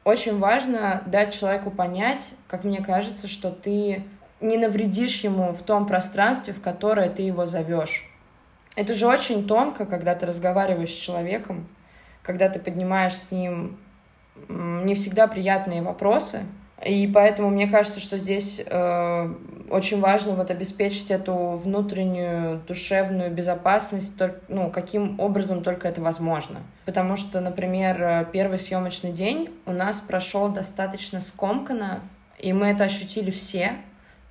очень 0.04 0.38
важно 0.38 1.02
дать 1.06 1.38
человеку 1.38 1.70
понять, 1.70 2.32
как 2.48 2.64
мне 2.64 2.82
кажется, 2.82 3.28
что 3.28 3.50
ты 3.50 4.04
не 4.40 4.58
навредишь 4.58 5.20
ему 5.24 5.52
в 5.52 5.62
том 5.62 5.87
пространстве, 5.87 6.52
в 6.52 6.60
которое 6.60 7.08
ты 7.08 7.22
его 7.22 7.46
зовешь. 7.46 8.10
Это 8.76 8.92
же 8.92 9.06
очень 9.06 9.46
тонко, 9.46 9.87
когда 9.87 10.14
ты 10.14 10.26
разговариваешь 10.26 10.90
с 10.90 10.98
человеком, 10.98 11.68
когда 12.22 12.48
ты 12.48 12.58
поднимаешь 12.58 13.14
с 13.14 13.30
ним 13.30 13.78
не 14.48 14.94
всегда 14.94 15.28
приятные 15.28 15.80
вопросы, 15.80 16.40
и 16.85 17.07
поэтому 17.07 17.51
мне 17.51 17.66
кажется, 17.66 18.01
что 18.01 18.18
здесь 18.18 18.62
э, 18.64 19.35
очень 19.70 20.01
важно 20.01 20.35
вот 20.35 20.51
обеспечить 20.51 21.11
эту 21.11 21.35
внутреннюю 21.62 22.61
душевную 22.66 23.31
безопасность, 23.31 24.18
только, 24.18 24.40
ну, 24.49 24.70
каким 24.70 25.18
образом 25.18 25.62
только 25.62 25.88
это 25.88 26.01
возможно. 26.01 26.61
Потому 26.85 27.16
что, 27.16 27.40
например, 27.40 28.29
первый 28.33 28.59
съемочный 28.59 29.12
день 29.12 29.51
у 29.64 29.73
нас 29.73 30.01
прошел 30.01 30.51
достаточно 30.51 31.20
скомканно, 31.20 32.01
и 32.38 32.53
мы 32.53 32.66
это 32.66 32.85
ощутили 32.85 33.31
все. 33.31 33.73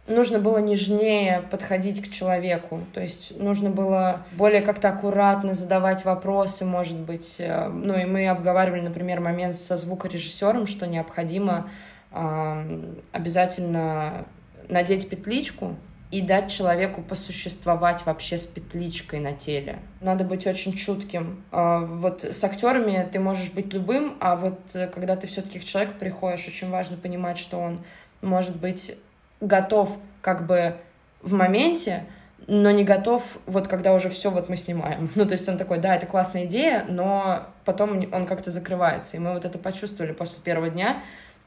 Нужно 0.06 0.38
было 0.38 0.58
нежнее 0.58 1.44
подходить 1.50 2.06
к 2.06 2.12
человеку, 2.12 2.82
то 2.94 3.00
есть 3.00 3.40
нужно 3.40 3.70
было 3.70 4.26
более 4.34 4.62
как-то 4.62 4.90
аккуратно 4.90 5.54
задавать 5.54 6.04
вопросы, 6.04 6.66
может 6.66 7.00
быть. 7.00 7.38
Э, 7.40 7.70
ну 7.70 7.98
и 7.98 8.06
мы 8.06 8.28
обговаривали, 8.28 8.82
например, 8.82 9.22
момент 9.22 9.56
со 9.56 9.78
звукорежиссером, 9.78 10.68
что 10.68 10.86
необходимо 10.86 11.70
обязательно 12.14 14.26
надеть 14.70 15.10
петличку 15.10 15.76
и 16.14 16.22
дать 16.22 16.52
человеку 16.52 17.02
посуществовать 17.02 18.06
вообще 18.06 18.38
с 18.38 18.46
петличкой 18.46 19.20
на 19.20 19.34
теле. 19.34 19.80
Надо 20.00 20.24
быть 20.24 20.46
очень 20.46 20.74
чутким. 20.74 21.44
А, 21.52 21.80
вот 21.80 22.24
с 22.24 22.44
актерами 22.44 23.10
ты 23.12 23.20
можешь 23.20 23.52
быть 23.52 23.74
любым, 23.74 24.16
а 24.20 24.36
вот 24.36 24.60
э, 24.76 24.88
когда 24.88 25.16
ты 25.16 25.26
все-таки 25.26 25.58
к 25.58 25.66
человеку 25.66 25.96
приходишь, 26.00 26.48
очень 26.48 26.70
важно 26.70 26.98
понимать, 26.98 27.40
что 27.40 27.58
он 27.58 27.80
может 28.22 28.58
быть 28.58 28.96
готов 29.42 29.98
как 30.22 30.46
бы 30.46 30.78
в 31.24 31.34
моменте, 31.34 32.04
но 32.46 32.70
не 32.70 32.84
готов, 32.84 33.24
вот 33.48 33.68
когда 33.68 33.96
уже 33.96 34.10
все 34.10 34.30
вот 34.30 34.50
мы 34.50 34.58
снимаем. 34.58 35.10
Ну, 35.16 35.26
то 35.26 35.32
есть 35.32 35.50
он 35.50 35.58
такой, 35.58 35.80
да, 35.80 35.96
это 35.96 36.06
классная 36.06 36.46
идея, 36.46 36.86
но 36.88 37.48
потом 37.66 38.06
он 38.12 38.28
как-то 38.28 38.52
закрывается. 38.52 39.18
И 39.18 39.20
мы 39.20 39.34
вот 39.34 39.46
это 39.46 39.58
почувствовали 39.58 40.12
после 40.12 40.44
первого 40.44 40.70
дня, 40.70 41.02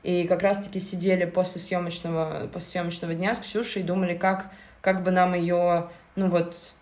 и 0.07 0.25
как 0.29 0.42
раз-таки 0.42 0.79
сидели 0.79 1.25
после 1.25 1.61
съемочного, 1.61 2.49
после 2.53 2.71
съемочного 2.71 3.14
дня 3.14 3.35
с 3.35 3.40
Ксюшей 3.40 3.83
и 3.83 3.85
думали, 3.85 4.16
как, 4.16 4.53
как 4.81 5.03
бы 5.03 5.11
нам 5.11 5.35
ее, 5.35 5.90
ну 6.14 6.31
вот, 6.31 6.75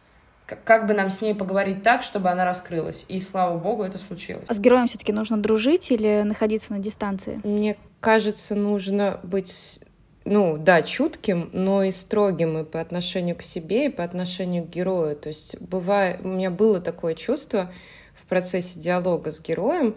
как, 0.44 0.86
бы 0.86 0.92
нам 0.92 1.08
с 1.08 1.22
ней 1.22 1.34
поговорить 1.34 1.82
так, 1.82 2.02
чтобы 2.02 2.28
она 2.28 2.44
раскрылась. 2.44 3.06
И 3.08 3.18
слава 3.20 3.56
богу, 3.56 3.82
это 3.82 3.96
случилось. 3.96 4.44
А 4.46 4.52
с 4.52 4.60
героем 4.60 4.88
все-таки 4.88 5.10
нужно 5.10 5.38
дружить 5.38 5.90
или 5.90 6.20
находиться 6.22 6.74
на 6.74 6.80
дистанции? 6.80 7.40
Мне 7.44 7.78
кажется, 8.00 8.54
нужно 8.54 9.20
быть 9.22 9.80
ну, 10.26 10.58
да, 10.58 10.82
чутким, 10.82 11.48
но 11.54 11.82
и 11.82 11.90
строгим 11.92 12.58
и 12.58 12.64
по 12.64 12.78
отношению 12.78 13.36
к 13.36 13.42
себе, 13.42 13.86
и 13.86 13.88
по 13.88 14.04
отношению 14.04 14.64
к 14.64 14.68
герою. 14.68 15.16
То 15.16 15.30
есть 15.30 15.58
бывает, 15.60 16.20
у 16.22 16.28
меня 16.28 16.50
было 16.50 16.78
такое 16.78 17.14
чувство 17.14 17.72
в 18.14 18.26
процессе 18.26 18.78
диалога 18.78 19.30
с 19.30 19.40
героем, 19.40 19.96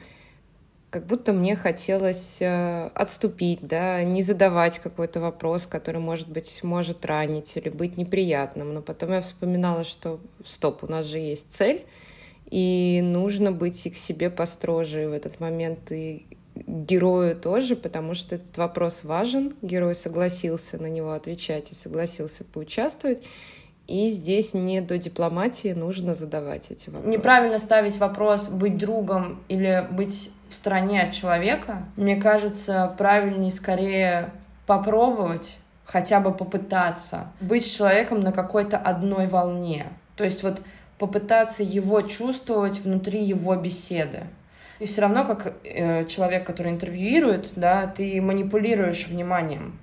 как 0.98 1.06
будто 1.06 1.32
мне 1.32 1.56
хотелось 1.56 2.42
э, 2.42 2.90
отступить, 2.96 3.60
да, 3.62 4.04
не 4.04 4.24
задавать 4.24 4.80
какой-то 4.80 5.20
вопрос, 5.20 5.68
который, 5.68 6.02
может 6.02 6.28
быть, 6.28 6.64
может 6.64 7.06
ранить 7.06 7.56
или 7.56 7.70
быть 7.70 7.98
неприятным. 7.98 8.74
Но 8.74 8.82
потом 8.82 9.12
я 9.12 9.22
вспоминала, 9.22 9.84
что 9.84 10.20
стоп, 10.44 10.84
у 10.84 10.88
нас 10.88 11.06
же 11.06 11.20
есть 11.20 11.52
цель, 11.52 11.86
и 12.50 13.00
нужно 13.04 13.52
быть 13.52 13.86
и 13.86 13.92
к 13.92 13.96
себе 13.96 14.32
построже 14.32 15.08
в 15.08 15.14
этот 15.14 15.40
момент, 15.40 15.92
и 15.92 16.26
герою 16.56 17.36
тоже, 17.36 17.76
потому 17.76 18.16
что 18.16 18.34
этот 18.34 18.58
вопрос 18.58 19.04
важен. 19.04 19.54
Герой 19.62 19.94
согласился 19.94 20.82
на 20.82 20.88
него 20.88 21.12
отвечать 21.12 21.70
и 21.70 21.76
согласился 21.76 22.44
поучаствовать. 22.44 23.24
И 23.86 24.10
здесь 24.10 24.56
не 24.56 24.82
до 24.82 24.98
дипломатии 24.98 25.74
нужно 25.74 26.16
задавать 26.16 26.72
эти 26.72 26.90
вопросы. 26.90 27.16
Неправильно 27.16 27.60
ставить 27.60 27.98
вопрос 27.98 28.50
быть 28.50 28.78
другом 28.78 29.44
или 29.48 29.88
быть 29.92 30.32
в 30.50 30.54
стороне 30.54 31.02
от 31.02 31.12
человека. 31.12 31.84
Мне 31.96 32.16
кажется, 32.16 32.94
правильнее 32.98 33.52
скорее 33.52 34.32
попробовать, 34.66 35.60
хотя 35.86 36.20
бы 36.20 36.34
попытаться 36.34 37.28
быть 37.40 37.72
человеком 37.72 38.20
на 38.20 38.32
какой-то 38.32 38.78
одной 38.78 39.28
волне. 39.28 39.88
То 40.16 40.24
есть 40.24 40.44
вот 40.44 40.62
попытаться 40.98 41.64
его 41.64 42.02
чувствовать 42.02 42.80
внутри 42.80 43.24
его 43.24 43.56
беседы. 43.56 44.24
И 44.80 44.86
все 44.86 45.02
равно, 45.02 45.26
как 45.26 45.54
э, 45.64 46.06
человек, 46.06 46.46
который 46.46 46.72
интервьюирует, 46.72 47.54
да, 47.56 47.88
ты 47.88 48.22
манипулируешь 48.22 49.08
вниманием 49.08 49.80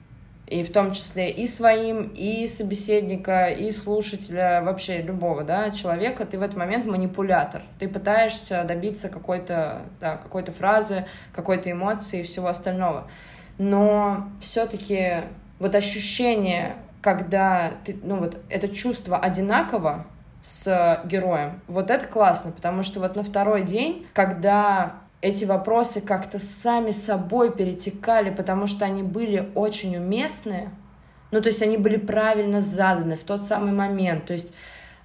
и 0.46 0.62
в 0.62 0.72
том 0.72 0.92
числе 0.92 1.30
и 1.30 1.46
своим, 1.46 2.12
и 2.14 2.46
собеседника, 2.46 3.46
и 3.48 3.70
слушателя, 3.70 4.62
вообще 4.62 5.00
любого, 5.00 5.42
да, 5.42 5.70
человека, 5.70 6.26
ты 6.26 6.38
в 6.38 6.42
этот 6.42 6.56
момент 6.56 6.84
манипулятор. 6.84 7.62
Ты 7.78 7.88
пытаешься 7.88 8.64
добиться 8.64 9.08
какой-то, 9.08 9.82
да, 10.00 10.16
какой-то 10.16 10.52
фразы, 10.52 11.06
какой-то 11.32 11.70
эмоции 11.70 12.20
и 12.20 12.24
всего 12.24 12.48
остального. 12.48 13.08
Но 13.56 14.28
все-таки 14.40 15.22
вот 15.58 15.74
ощущение, 15.74 16.76
когда 17.00 17.72
ты, 17.84 17.98
ну 18.02 18.16
вот 18.16 18.38
это 18.50 18.68
чувство 18.68 19.16
одинаково 19.16 20.06
с 20.42 21.00
героем, 21.06 21.62
вот 21.68 21.90
это 21.90 22.06
классно, 22.06 22.52
потому 22.52 22.82
что 22.82 23.00
вот 23.00 23.16
на 23.16 23.22
второй 23.22 23.62
день, 23.62 24.06
когда 24.12 24.96
эти 25.24 25.46
вопросы 25.46 26.02
как-то 26.02 26.38
сами 26.38 26.90
собой 26.90 27.50
перетекали, 27.50 28.28
потому 28.28 28.66
что 28.66 28.84
они 28.84 29.02
были 29.02 29.48
очень 29.54 29.96
уместные, 29.96 30.68
ну, 31.30 31.40
то 31.40 31.48
есть 31.48 31.62
они 31.62 31.78
были 31.78 31.96
правильно 31.96 32.60
заданы 32.60 33.16
в 33.16 33.24
тот 33.24 33.42
самый 33.42 33.72
момент, 33.72 34.26
то 34.26 34.34
есть 34.34 34.52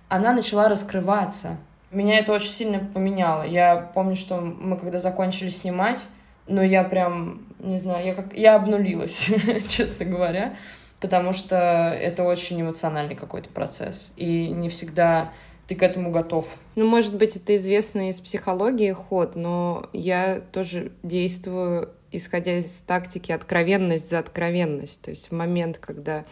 она 0.09 0.33
начала 0.33 0.67
раскрываться. 0.67 1.55
Меня 1.89 2.19
это 2.19 2.33
очень 2.33 2.49
сильно 2.49 2.79
поменяло. 2.79 3.43
Я 3.43 3.77
помню, 3.77 4.17
что 4.17 4.41
мы 4.41 4.77
когда 4.77 4.99
закончили 4.99 5.47
снимать, 5.47 6.05
но 6.47 6.61
я 6.61 6.83
прям, 6.83 7.45
не 7.59 7.77
знаю, 7.77 8.05
я 8.05 8.13
как 8.13 8.33
я 8.33 8.55
обнулилась, 8.55 9.31
честно 9.69 10.03
говоря, 10.03 10.55
потому 10.99 11.31
что 11.31 11.55
это 11.97 12.23
очень 12.23 12.61
эмоциональный 12.61 13.15
какой-то 13.15 13.47
процесс, 13.49 14.11
и 14.17 14.49
не 14.49 14.67
всегда 14.67 15.31
ты 15.69 15.75
к 15.75 15.83
этому 15.83 16.09
готов. 16.09 16.47
Ну, 16.75 16.87
может 16.87 17.15
быть, 17.15 17.35
это 17.35 17.55
известный 17.55 18.09
из 18.09 18.19
психологии 18.19 18.91
ход, 18.91 19.35
но 19.35 19.87
я 19.93 20.41
тоже 20.51 20.91
действую, 21.03 21.89
исходя 22.11 22.57
из 22.57 22.81
тактики 22.87 23.31
откровенность 23.31 24.09
за 24.09 24.17
откровенность. 24.17 24.99
То 25.01 25.11
есть 25.11 25.27
в 25.27 25.31
момент, 25.31 25.77
когда 25.77 26.25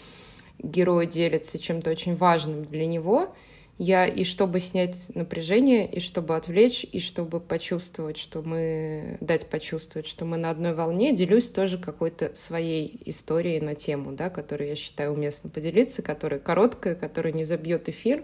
герой 0.57 1.05
делится 1.05 1.59
чем-то 1.59 1.91
очень 1.91 2.15
важным 2.15 2.65
для 2.65 2.87
него, 2.87 3.35
я 3.77 4.07
и 4.07 4.23
чтобы 4.23 4.59
снять 4.59 5.11
напряжение, 5.13 5.87
и 5.87 5.99
чтобы 5.99 6.35
отвлечь, 6.35 6.83
и 6.91 6.99
чтобы 6.99 7.39
почувствовать, 7.39 8.17
что 8.17 8.41
мы, 8.41 9.17
дать 9.21 9.45
почувствовать, 9.45 10.07
что 10.07 10.25
мы 10.25 10.37
на 10.37 10.49
одной 10.49 10.73
волне, 10.73 11.13
делюсь 11.13 11.51
тоже 11.51 11.77
какой-то 11.77 12.33
своей 12.33 12.99
историей 13.05 13.61
на 13.61 13.75
тему, 13.75 14.13
да, 14.13 14.31
которую 14.31 14.69
я 14.69 14.75
считаю 14.75 15.13
уместно 15.13 15.51
поделиться, 15.51 16.01
которая 16.01 16.39
короткая, 16.39 16.95
которая 16.95 17.33
не 17.33 17.43
забьет 17.43 17.87
эфир, 17.87 18.23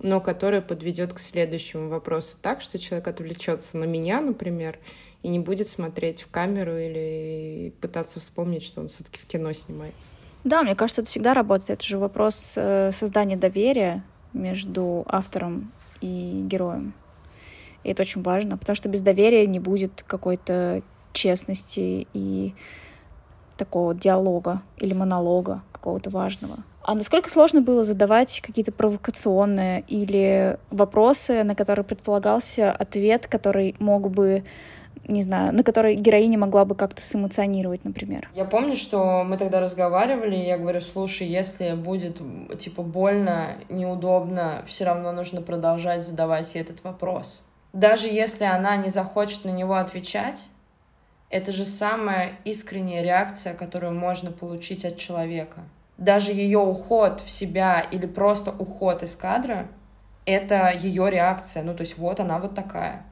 но 0.00 0.20
которая 0.20 0.62
подведет 0.62 1.12
к 1.12 1.18
следующему 1.18 1.88
вопросу 1.88 2.36
так, 2.40 2.60
что 2.60 2.78
человек 2.78 3.08
отвлечется 3.08 3.76
на 3.76 3.84
меня, 3.84 4.20
например, 4.20 4.78
и 5.22 5.28
не 5.28 5.38
будет 5.38 5.68
смотреть 5.68 6.22
в 6.22 6.30
камеру 6.30 6.76
или 6.76 7.72
пытаться 7.80 8.20
вспомнить, 8.20 8.62
что 8.62 8.80
он 8.80 8.88
все-таки 8.88 9.18
в 9.18 9.26
кино 9.26 9.52
снимается. 9.52 10.14
Да, 10.44 10.62
мне 10.62 10.74
кажется, 10.74 11.02
это 11.02 11.10
всегда 11.10 11.34
работает. 11.34 11.70
Это 11.70 11.84
же 11.84 11.98
вопрос 11.98 12.54
э, 12.56 12.92
создания 12.92 13.36
доверия 13.36 14.02
между 14.32 15.04
автором 15.06 15.70
и 16.00 16.42
героем. 16.46 16.94
И 17.84 17.90
это 17.90 18.02
очень 18.02 18.22
важно, 18.22 18.56
потому 18.56 18.74
что 18.74 18.88
без 18.88 19.02
доверия 19.02 19.46
не 19.46 19.58
будет 19.58 20.02
какой-то 20.06 20.82
честности 21.12 22.06
и 22.14 22.54
такого 23.58 23.94
диалога 23.94 24.62
или 24.78 24.94
монолога 24.94 25.62
какого-то 25.72 26.08
важного. 26.08 26.64
А 26.90 26.94
насколько 26.96 27.30
сложно 27.30 27.60
было 27.60 27.84
задавать 27.84 28.40
какие-то 28.40 28.72
провокационные 28.72 29.84
или 29.86 30.58
вопросы, 30.72 31.44
на 31.44 31.54
которые 31.54 31.84
предполагался 31.84 32.72
ответ, 32.72 33.28
который 33.28 33.76
мог 33.78 34.10
бы 34.10 34.42
не 35.06 35.22
знаю, 35.22 35.54
на 35.54 35.62
который 35.62 35.94
героиня 35.94 36.36
могла 36.36 36.64
бы 36.64 36.74
как-то 36.74 37.00
сэмоционировать, 37.00 37.84
например. 37.84 38.28
Я 38.34 38.44
помню, 38.44 38.74
что 38.74 39.22
мы 39.22 39.38
тогда 39.38 39.60
разговаривали, 39.60 40.34
и 40.34 40.44
я 40.44 40.58
говорю, 40.58 40.80
слушай, 40.80 41.28
если 41.28 41.74
будет, 41.74 42.20
типа, 42.58 42.82
больно, 42.82 43.58
неудобно, 43.68 44.64
все 44.66 44.84
равно 44.84 45.12
нужно 45.12 45.42
продолжать 45.42 46.04
задавать 46.04 46.52
ей 46.56 46.62
этот 46.62 46.82
вопрос. 46.82 47.44
Даже 47.72 48.08
если 48.08 48.42
она 48.42 48.76
не 48.76 48.90
захочет 48.90 49.44
на 49.44 49.50
него 49.50 49.74
отвечать, 49.74 50.44
это 51.28 51.52
же 51.52 51.66
самая 51.66 52.32
искренняя 52.44 53.04
реакция, 53.04 53.54
которую 53.54 53.94
можно 53.94 54.32
получить 54.32 54.84
от 54.84 54.96
человека 54.96 55.60
даже 56.00 56.32
ее 56.32 56.58
уход 56.58 57.20
в 57.20 57.30
себя 57.30 57.80
или 57.80 58.06
просто 58.06 58.50
уход 58.50 59.04
из 59.04 59.14
кадра, 59.14 59.68
это 60.24 60.72
ее 60.72 61.08
реакция. 61.10 61.62
Ну, 61.62 61.74
то 61.74 61.82
есть 61.82 61.98
вот 61.98 62.18
она 62.18 62.38
вот 62.38 62.54
такая. 62.54 63.04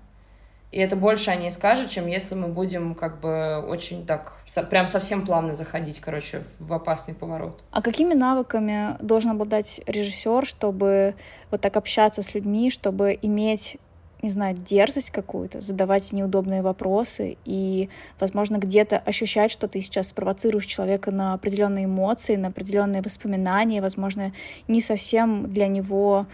И 0.70 0.78
это 0.78 0.96
больше 0.96 1.30
о 1.30 1.36
ней 1.36 1.50
скажет, 1.50 1.88
чем 1.88 2.06
если 2.06 2.34
мы 2.34 2.48
будем 2.48 2.94
как 2.94 3.20
бы 3.20 3.64
очень 3.66 4.04
так, 4.04 4.34
прям 4.68 4.86
совсем 4.86 5.24
плавно 5.24 5.54
заходить, 5.54 6.00
короче, 6.00 6.42
в 6.58 6.72
опасный 6.74 7.14
поворот. 7.14 7.62
А 7.70 7.80
какими 7.80 8.12
навыками 8.12 8.96
должен 9.00 9.30
обладать 9.30 9.80
режиссер, 9.86 10.44
чтобы 10.44 11.14
вот 11.50 11.62
так 11.62 11.76
общаться 11.76 12.22
с 12.22 12.34
людьми, 12.34 12.70
чтобы 12.70 13.18
иметь 13.22 13.78
не 14.22 14.30
знаю, 14.30 14.56
дерзость 14.56 15.10
какую-то, 15.10 15.60
задавать 15.60 16.12
неудобные 16.12 16.62
вопросы 16.62 17.36
и, 17.44 17.88
возможно, 18.18 18.56
где-то 18.56 18.98
ощущать, 18.98 19.50
что 19.50 19.68
ты 19.68 19.80
сейчас 19.80 20.08
спровоцируешь 20.08 20.66
человека 20.66 21.10
на 21.10 21.34
определенные 21.34 21.84
эмоции, 21.84 22.36
на 22.36 22.48
определенные 22.48 23.02
воспоминания, 23.02 23.80
возможно, 23.80 24.32
не 24.66 24.80
совсем 24.80 25.48
для 25.48 25.68
него 25.68 26.26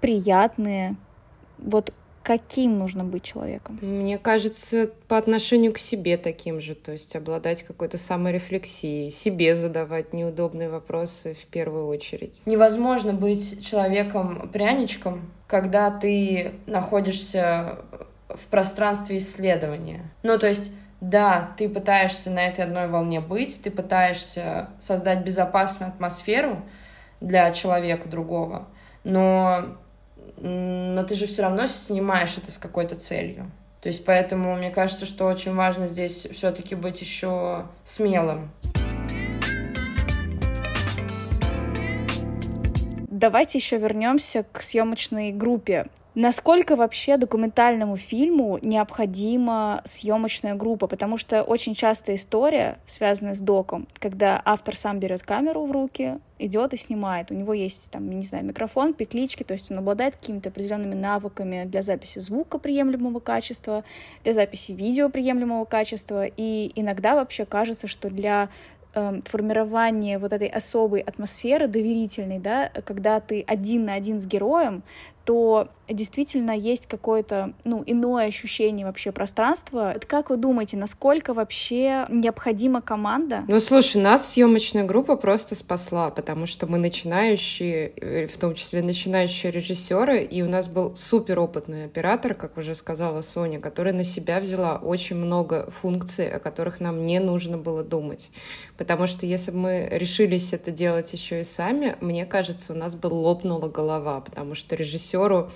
приятные. 0.00 0.96
Вот 1.58 1.92
каким 2.26 2.80
нужно 2.80 3.04
быть 3.04 3.22
человеком? 3.22 3.78
Мне 3.80 4.18
кажется, 4.18 4.90
по 5.06 5.16
отношению 5.16 5.72
к 5.72 5.78
себе 5.78 6.16
таким 6.16 6.60
же, 6.60 6.74
то 6.74 6.90
есть 6.90 7.14
обладать 7.14 7.62
какой-то 7.62 7.98
саморефлексией, 7.98 9.12
себе 9.12 9.54
задавать 9.54 10.12
неудобные 10.12 10.68
вопросы 10.68 11.36
в 11.40 11.46
первую 11.46 11.86
очередь. 11.86 12.42
Невозможно 12.44 13.12
быть 13.12 13.64
человеком-пряничком, 13.64 15.30
когда 15.46 15.92
ты 15.92 16.54
находишься 16.66 17.78
в 18.28 18.48
пространстве 18.48 19.18
исследования. 19.18 20.10
Ну, 20.24 20.36
то 20.36 20.48
есть 20.48 20.72
да, 21.00 21.50
ты 21.56 21.68
пытаешься 21.68 22.30
на 22.30 22.44
этой 22.44 22.64
одной 22.64 22.88
волне 22.88 23.20
быть, 23.20 23.62
ты 23.62 23.70
пытаешься 23.70 24.70
создать 24.80 25.20
безопасную 25.22 25.90
атмосферу 25.90 26.62
для 27.20 27.52
человека 27.52 28.08
другого, 28.08 28.66
но 29.04 29.76
но 30.38 31.02
ты 31.04 31.14
же 31.14 31.26
все 31.26 31.42
равно 31.42 31.66
снимаешь 31.66 32.36
это 32.38 32.50
с 32.50 32.58
какой-то 32.58 32.96
целью. 32.96 33.50
То 33.80 33.88
есть 33.88 34.04
поэтому 34.04 34.56
мне 34.56 34.70
кажется, 34.70 35.06
что 35.06 35.26
очень 35.26 35.54
важно 35.54 35.86
здесь 35.86 36.26
все-таки 36.32 36.74
быть 36.74 37.00
еще 37.00 37.66
смелым. 37.84 38.50
Давайте 43.16 43.56
еще 43.56 43.78
вернемся 43.78 44.44
к 44.52 44.60
съемочной 44.60 45.32
группе. 45.32 45.86
Насколько 46.14 46.76
вообще 46.76 47.16
документальному 47.16 47.96
фильму 47.96 48.58
необходима 48.60 49.80
съемочная 49.86 50.54
группа? 50.54 50.86
Потому 50.86 51.16
что 51.16 51.42
очень 51.42 51.74
часто 51.74 52.14
история, 52.14 52.78
связанная 52.86 53.34
с 53.34 53.38
доком, 53.38 53.86
когда 53.98 54.42
автор 54.44 54.76
сам 54.76 54.98
берет 54.98 55.22
камеру 55.22 55.64
в 55.64 55.72
руки, 55.72 56.18
идет 56.38 56.74
и 56.74 56.76
снимает. 56.76 57.30
У 57.30 57.34
него 57.34 57.54
есть, 57.54 57.90
там, 57.90 58.10
не 58.10 58.22
знаю, 58.22 58.44
микрофон, 58.44 58.92
петлички, 58.92 59.44
то 59.44 59.52
есть 59.52 59.70
он 59.70 59.78
обладает 59.78 60.16
какими-то 60.16 60.50
определенными 60.50 60.94
навыками 60.94 61.64
для 61.64 61.80
записи 61.80 62.18
звука 62.18 62.58
приемлемого 62.58 63.20
качества, 63.20 63.82
для 64.24 64.34
записи 64.34 64.72
видео 64.72 65.08
приемлемого 65.08 65.64
качества. 65.64 66.26
И 66.26 66.70
иногда 66.74 67.14
вообще 67.14 67.46
кажется, 67.46 67.86
что 67.86 68.10
для 68.10 68.50
эм, 68.96 69.22
формирование 69.22 70.18
вот 70.18 70.32
этой 70.32 70.48
особой 70.48 71.00
атмосферы 71.00 71.68
доверительной, 71.68 72.38
да, 72.38 72.70
когда 72.84 73.20
ты 73.20 73.44
один 73.46 73.84
на 73.84 73.94
один 73.94 74.20
с 74.20 74.26
героем, 74.26 74.82
то 75.26 75.68
действительно 75.88 76.52
есть 76.52 76.86
какое-то, 76.86 77.52
ну, 77.64 77.82
иное 77.86 78.26
ощущение 78.26 78.86
вообще 78.86 79.12
пространства. 79.12 79.92
Вот 79.94 80.06
как 80.06 80.30
вы 80.30 80.36
думаете, 80.36 80.76
насколько 80.76 81.34
вообще 81.34 82.06
необходима 82.08 82.80
команда? 82.80 83.44
Ну, 83.48 83.60
слушай, 83.60 84.00
нас 84.00 84.32
съемочная 84.32 84.84
группа 84.84 85.16
просто 85.16 85.54
спасла, 85.54 86.10
потому 86.10 86.46
что 86.46 86.66
мы 86.66 86.78
начинающие, 86.78 87.88
э, 87.88 88.26
в 88.26 88.36
том 88.38 88.54
числе 88.54 88.82
начинающие 88.82 89.52
режиссеры, 89.52 90.22
и 90.22 90.42
у 90.42 90.48
нас 90.48 90.68
был 90.68 90.96
суперопытный 90.96 91.84
оператор, 91.84 92.34
как 92.34 92.56
уже 92.56 92.74
сказала 92.74 93.20
Соня, 93.20 93.60
которая 93.60 93.94
на 93.94 94.04
себя 94.04 94.40
взяла 94.40 94.76
очень 94.76 95.16
много 95.16 95.70
функций, 95.70 96.28
о 96.28 96.38
которых 96.38 96.80
нам 96.80 97.06
не 97.06 97.20
нужно 97.20 97.58
было 97.58 97.82
думать. 97.82 98.30
Потому 98.76 99.06
что 99.06 99.26
если 99.26 99.50
бы 99.50 99.58
мы 99.58 99.88
решились 99.90 100.52
это 100.52 100.70
делать 100.70 101.12
еще 101.12 101.40
и 101.40 101.44
сами, 101.44 101.96
мне 102.00 102.26
кажется, 102.26 102.72
у 102.72 102.76
нас 102.76 102.94
бы 102.94 103.06
лопнула 103.06 103.68
голова, 103.68 104.20
потому 104.20 104.54
что 104.54 104.76
режиссеру 105.16 105.50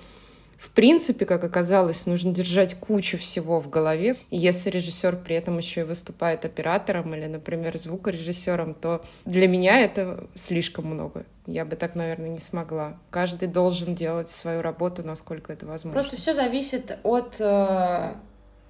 в 0.61 0.69
принципе, 0.69 1.25
как 1.25 1.43
оказалось, 1.43 2.05
нужно 2.05 2.31
держать 2.31 2.75
кучу 2.75 3.17
всего 3.17 3.59
в 3.59 3.67
голове. 3.67 4.15
И 4.29 4.37
если 4.37 4.69
режиссер 4.69 5.15
при 5.15 5.35
этом 5.35 5.57
еще 5.57 5.81
и 5.81 5.83
выступает 5.83 6.45
оператором 6.45 7.15
или, 7.15 7.25
например, 7.25 7.75
звукорежиссером, 7.79 8.75
то 8.75 9.03
для 9.25 9.47
меня 9.47 9.79
это 9.79 10.27
слишком 10.35 10.85
много. 10.85 11.25
Я 11.47 11.65
бы 11.65 11.75
так, 11.75 11.95
наверное, 11.95 12.29
не 12.29 12.37
смогла. 12.37 12.99
Каждый 13.09 13.47
должен 13.47 13.95
делать 13.95 14.29
свою 14.29 14.61
работу, 14.61 15.01
насколько 15.01 15.51
это 15.51 15.65
возможно. 15.65 15.99
Просто 15.99 16.17
все 16.17 16.35
зависит 16.35 16.95
от 17.01 17.37
э, 17.39 18.13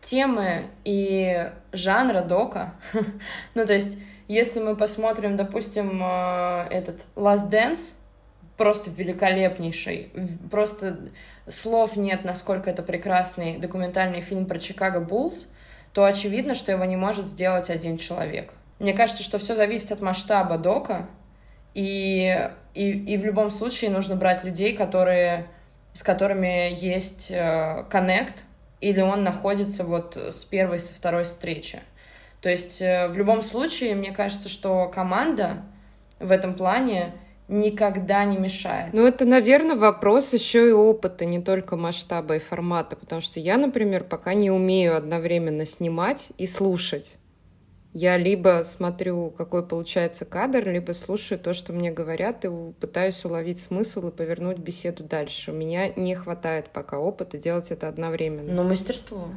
темы 0.01 0.67
и 0.85 1.51
жанра 1.73 2.21
дока. 2.21 2.75
ну, 3.53 3.65
то 3.65 3.73
есть, 3.73 3.97
если 4.29 4.61
мы 4.61 4.77
посмотрим, 4.77 5.35
допустим, 5.35 6.01
э, 6.01 6.67
этот 6.71 7.01
Last 7.17 7.51
Dance, 7.51 7.95
просто 8.61 8.91
великолепнейший, 8.91 10.11
просто 10.51 11.09
слов 11.47 11.95
нет, 11.97 12.23
насколько 12.23 12.69
это 12.69 12.83
прекрасный 12.83 13.57
документальный 13.57 14.21
фильм 14.21 14.45
про 14.45 14.59
Чикаго 14.59 14.99
Буллс, 14.99 15.51
то 15.93 16.05
очевидно, 16.05 16.53
что 16.53 16.71
его 16.71 16.85
не 16.85 16.95
может 16.95 17.25
сделать 17.25 17.71
один 17.71 17.97
человек. 17.97 18.53
Мне 18.77 18.93
кажется, 18.93 19.23
что 19.23 19.39
все 19.39 19.55
зависит 19.55 19.91
от 19.91 20.01
масштаба 20.01 20.59
дока, 20.59 21.07
и, 21.73 22.51
и, 22.75 22.91
и 22.91 23.17
в 23.17 23.25
любом 23.25 23.49
случае 23.49 23.89
нужно 23.89 24.15
брать 24.15 24.43
людей, 24.43 24.77
которые, 24.77 25.47
с 25.93 26.03
которыми 26.03 26.71
есть 26.71 27.31
э, 27.31 27.83
коннект, 27.89 28.45
или 28.79 29.01
он 29.01 29.23
находится 29.23 29.83
вот 29.83 30.17
с 30.17 30.43
первой, 30.43 30.79
со 30.79 30.93
второй 30.93 31.23
встречи. 31.23 31.79
То 32.41 32.49
есть 32.51 32.79
э, 32.79 33.07
в 33.07 33.17
любом 33.17 33.41
случае, 33.41 33.95
мне 33.95 34.11
кажется, 34.11 34.49
что 34.49 34.87
команда 34.87 35.63
в 36.19 36.29
этом 36.31 36.53
плане 36.53 37.13
никогда 37.51 38.25
не 38.25 38.37
мешает. 38.37 38.93
Ну, 38.93 39.05
это, 39.05 39.25
наверное, 39.25 39.75
вопрос 39.75 40.33
еще 40.33 40.69
и 40.69 40.71
опыта, 40.71 41.25
не 41.25 41.41
только 41.41 41.75
масштаба 41.75 42.37
и 42.37 42.39
формата, 42.39 42.95
потому 42.95 43.21
что 43.21 43.39
я, 43.39 43.57
например, 43.57 44.05
пока 44.05 44.33
не 44.33 44.49
умею 44.49 44.95
одновременно 44.95 45.65
снимать 45.65 46.29
и 46.37 46.47
слушать. 46.47 47.17
Я 47.93 48.17
либо 48.17 48.61
смотрю, 48.63 49.31
какой 49.31 49.67
получается 49.67 50.23
кадр, 50.23 50.69
либо 50.69 50.93
слушаю 50.93 51.37
то, 51.37 51.53
что 51.53 51.73
мне 51.73 51.91
говорят, 51.91 52.45
и 52.45 52.49
пытаюсь 52.79 53.23
уловить 53.25 53.59
смысл 53.59 54.07
и 54.07 54.11
повернуть 54.11 54.59
беседу 54.59 55.03
дальше. 55.03 55.51
У 55.51 55.53
меня 55.53 55.89
не 55.89 56.15
хватает 56.15 56.69
пока 56.69 56.99
опыта 56.99 57.37
делать 57.37 57.69
это 57.69 57.89
одновременно. 57.89 58.53
Но 58.53 58.63
мастерство. 58.63 59.27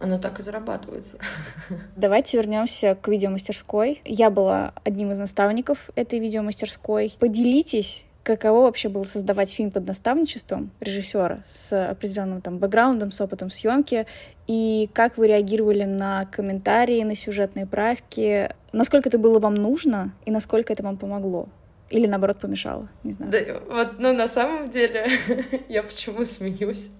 Оно 0.00 0.18
так 0.18 0.40
и 0.40 0.42
зарабатывается. 0.42 1.18
Давайте 1.96 2.36
вернемся 2.36 2.96
к 3.00 3.08
видеомастерской. 3.08 4.02
Я 4.04 4.30
была 4.30 4.72
одним 4.84 5.12
из 5.12 5.18
наставников 5.18 5.90
этой 5.94 6.18
видеомастерской. 6.18 7.14
Поделитесь 7.18 8.04
каково 8.24 8.62
вообще 8.62 8.88
было 8.88 9.04
создавать 9.04 9.52
фильм 9.52 9.70
под 9.70 9.86
наставничеством 9.86 10.70
режиссера 10.80 11.44
с 11.46 11.88
определенным 11.90 12.40
там 12.40 12.58
бэкграундом, 12.58 13.12
с 13.12 13.20
опытом 13.20 13.50
съемки, 13.50 14.06
и 14.46 14.88
как 14.92 15.16
вы 15.16 15.28
реагировали 15.28 15.84
на 15.84 16.26
комментарии, 16.26 17.02
на 17.02 17.14
сюжетные 17.14 17.66
правки, 17.66 18.50
насколько 18.72 19.08
это 19.08 19.18
было 19.18 19.38
вам 19.38 19.54
нужно 19.54 20.12
и 20.24 20.30
насколько 20.30 20.72
это 20.72 20.82
вам 20.82 20.96
помогло? 20.96 21.48
Или 21.90 22.06
наоборот 22.06 22.40
помешало, 22.40 22.88
не 23.04 23.12
знаю. 23.12 23.30
Да, 23.30 23.38
вот, 23.70 23.98
ну 23.98 24.12
на 24.14 24.26
самом 24.26 24.70
деле 24.70 25.06
я 25.68 25.82
почему 25.82 26.24
смеюсь? 26.24 26.90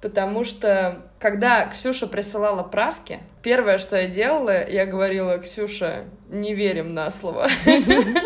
Потому 0.00 0.44
что, 0.44 1.02
когда 1.18 1.66
Ксюша 1.66 2.06
присылала 2.06 2.62
правки, 2.62 3.20
первое, 3.42 3.78
что 3.78 3.96
я 3.96 4.08
делала, 4.08 4.68
я 4.68 4.84
говорила, 4.84 5.38
Ксюша, 5.38 6.04
не 6.28 6.54
верим 6.54 6.92
на 6.94 7.10
слово. 7.10 7.48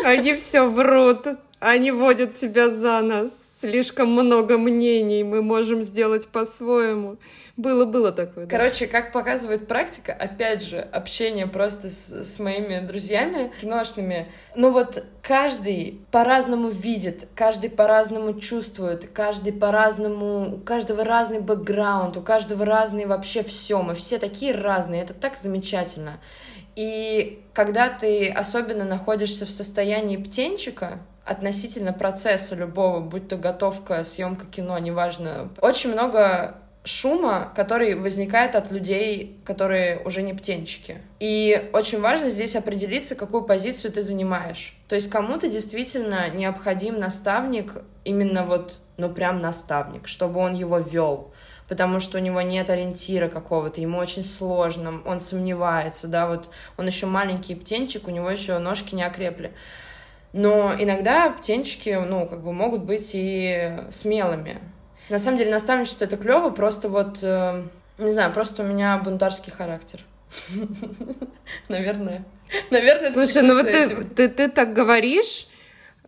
Они 0.03 0.33
все 0.35 0.67
врут. 0.67 1.25
Они 1.61 1.91
водят 1.91 2.33
тебя 2.33 2.69
за 2.69 3.01
нос. 3.01 3.31
Слишком 3.59 4.11
много 4.11 4.57
мнений, 4.57 5.23
мы 5.23 5.43
можем 5.43 5.83
сделать 5.83 6.27
по-своему. 6.27 7.17
Было-было 7.55 8.11
такое. 8.11 8.47
Да. 8.47 8.57
Короче, 8.57 8.87
как 8.87 9.11
показывает 9.11 9.67
практика, 9.67 10.11
опять 10.11 10.63
же, 10.63 10.79
общение 10.79 11.45
просто 11.45 11.91
с, 11.91 12.23
с 12.23 12.39
моими 12.39 12.79
друзьями 12.79 13.51
киношными, 13.61 14.31
ну 14.55 14.71
вот 14.71 15.03
каждый 15.21 16.01
по-разному 16.09 16.69
видит, 16.69 17.27
каждый 17.35 17.69
по-разному 17.69 18.39
чувствует, 18.39 19.07
каждый 19.13 19.53
по-разному, 19.53 20.55
у 20.55 20.57
каждого 20.57 21.03
разный 21.03 21.41
бэкграунд, 21.41 22.17
у 22.17 22.21
каждого 22.21 22.65
разный 22.65 23.05
вообще 23.05 23.43
все, 23.43 23.83
мы 23.83 23.93
все 23.93 24.17
такие 24.17 24.55
разные, 24.55 25.03
это 25.03 25.13
так 25.13 25.37
замечательно. 25.37 26.19
И 26.75 27.43
когда 27.53 27.89
ты 27.89 28.29
особенно 28.29 28.85
находишься 28.85 29.45
в 29.45 29.51
состоянии 29.51 30.17
птенчика, 30.17 31.01
относительно 31.25 31.93
процесса 31.93 32.55
любого, 32.55 32.99
будь 32.99 33.27
то 33.27 33.37
готовка, 33.37 34.03
съемка 34.03 34.45
кино, 34.45 34.77
неважно, 34.79 35.49
очень 35.61 35.91
много 35.91 36.55
шума, 36.83 37.51
который 37.55 37.93
возникает 37.93 38.55
от 38.55 38.71
людей, 38.71 39.39
которые 39.45 39.99
уже 39.99 40.23
не 40.23 40.33
птенчики. 40.33 40.97
И 41.19 41.69
очень 41.73 42.01
важно 42.01 42.29
здесь 42.29 42.55
определиться, 42.55 43.15
какую 43.15 43.43
позицию 43.43 43.91
ты 43.91 44.01
занимаешь. 44.01 44.75
То 44.87 44.95
есть 44.95 45.09
кому-то 45.09 45.47
действительно 45.47 46.29
необходим 46.29 46.99
наставник, 46.99 47.83
именно 48.03 48.43
вот, 48.43 48.79
ну 48.97 49.13
прям 49.13 49.37
наставник, 49.37 50.07
чтобы 50.07 50.39
он 50.39 50.53
его 50.53 50.79
вел 50.79 51.33
потому 51.67 52.01
что 52.01 52.17
у 52.17 52.21
него 52.21 52.41
нет 52.41 52.69
ориентира 52.69 53.29
какого-то, 53.29 53.79
ему 53.79 53.97
очень 53.97 54.25
сложно, 54.25 55.01
он 55.05 55.21
сомневается, 55.21 56.09
да, 56.09 56.27
вот 56.27 56.49
он 56.75 56.85
еще 56.85 57.05
маленький 57.05 57.55
птенчик, 57.55 58.09
у 58.09 58.11
него 58.11 58.29
еще 58.29 58.57
ножки 58.57 58.93
не 58.93 59.03
окрепли. 59.03 59.53
Но 60.33 60.73
иногда 60.77 61.29
птенчики, 61.29 61.89
ну, 62.07 62.25
как 62.25 62.43
бы 62.43 62.53
могут 62.53 62.83
быть 62.83 63.11
и 63.13 63.77
смелыми. 63.89 64.59
На 65.09 65.17
самом 65.17 65.37
деле 65.37 65.51
наставничество 65.51 66.05
это 66.05 66.15
клево, 66.15 66.51
просто 66.51 66.87
вот, 66.87 67.19
э, 67.21 67.63
не 67.97 68.13
знаю, 68.13 68.33
просто 68.33 68.63
у 68.63 68.65
меня 68.65 68.97
бунтарский 68.97 69.51
характер. 69.51 69.99
Наверное. 71.67 72.23
Наверное, 72.69 73.11
Слушай, 73.11 73.43
ну 73.43 73.55
вот 73.55 73.69
ты, 73.69 74.05
ты, 74.05 74.29
ты 74.29 74.49
так 74.49 74.73
говоришь, 74.73 75.47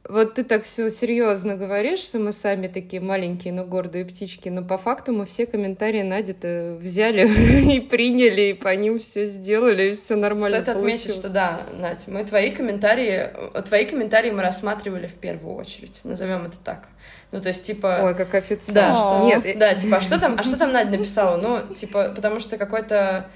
вот 0.07 0.33
ты 0.33 0.43
так 0.43 0.63
все 0.63 0.89
серьезно 0.89 1.55
говоришь, 1.55 1.99
что 1.99 2.19
мы 2.19 2.33
сами 2.33 2.67
такие 2.67 3.01
маленькие, 3.01 3.53
но 3.53 3.63
гордые 3.63 4.03
птички, 4.03 4.49
но 4.49 4.61
по 4.61 4.77
факту 4.77 5.13
мы 5.13 5.25
все 5.25 5.45
комментарии 5.45 6.01
Нади-то 6.01 6.77
взяли 6.79 7.25
и 7.73 7.79
приняли, 7.79 8.49
и 8.49 8.53
по 8.53 8.75
ним 8.75 8.99
все 8.99 9.25
сделали, 9.25 9.91
и 9.91 9.93
все 9.93 10.17
нормально 10.17 10.61
Стоит 10.61 10.75
отметить, 10.75 11.15
что 11.15 11.29
да, 11.29 11.61
Надь, 11.71 12.05
мы 12.07 12.25
твои 12.25 12.51
комментарии, 12.51 13.29
твои 13.63 13.85
комментарии 13.85 14.31
мы 14.31 14.41
рассматривали 14.41 15.07
в 15.07 15.13
первую 15.13 15.55
очередь, 15.55 16.01
назовем 16.03 16.45
это 16.47 16.57
так. 16.57 16.89
Ну, 17.31 17.39
то 17.41 17.47
есть, 17.47 17.65
типа... 17.65 18.01
Ой, 18.03 18.13
как 18.13 18.35
официально. 18.35 18.73
Да, 18.73 18.95
что... 18.95 19.21
Нет, 19.25 19.57
да, 19.57 19.73
типа, 19.73 19.97
а 19.97 20.01
что 20.01 20.19
там, 20.19 20.35
а 20.37 20.43
что 20.43 20.57
там 20.57 20.73
Надя 20.73 20.91
написала? 20.97 21.37
Ну, 21.37 21.73
типа, 21.73 22.09
потому 22.13 22.41
что 22.41 22.57
какой-то, 22.57 23.29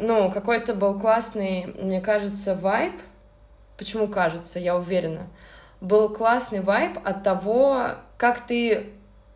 ну, 0.00 0.30
какой-то 0.30 0.74
был 0.74 0.98
классный, 0.98 1.66
мне 1.82 2.00
кажется, 2.00 2.54
вайб. 2.54 2.94
Почему 3.76 4.06
кажется? 4.06 4.60
Я 4.60 4.76
уверена 4.76 5.26
был 5.82 6.08
классный 6.08 6.60
вайб 6.60 6.98
от 7.04 7.22
того, 7.24 7.88
как 8.16 8.46
ты 8.46 8.86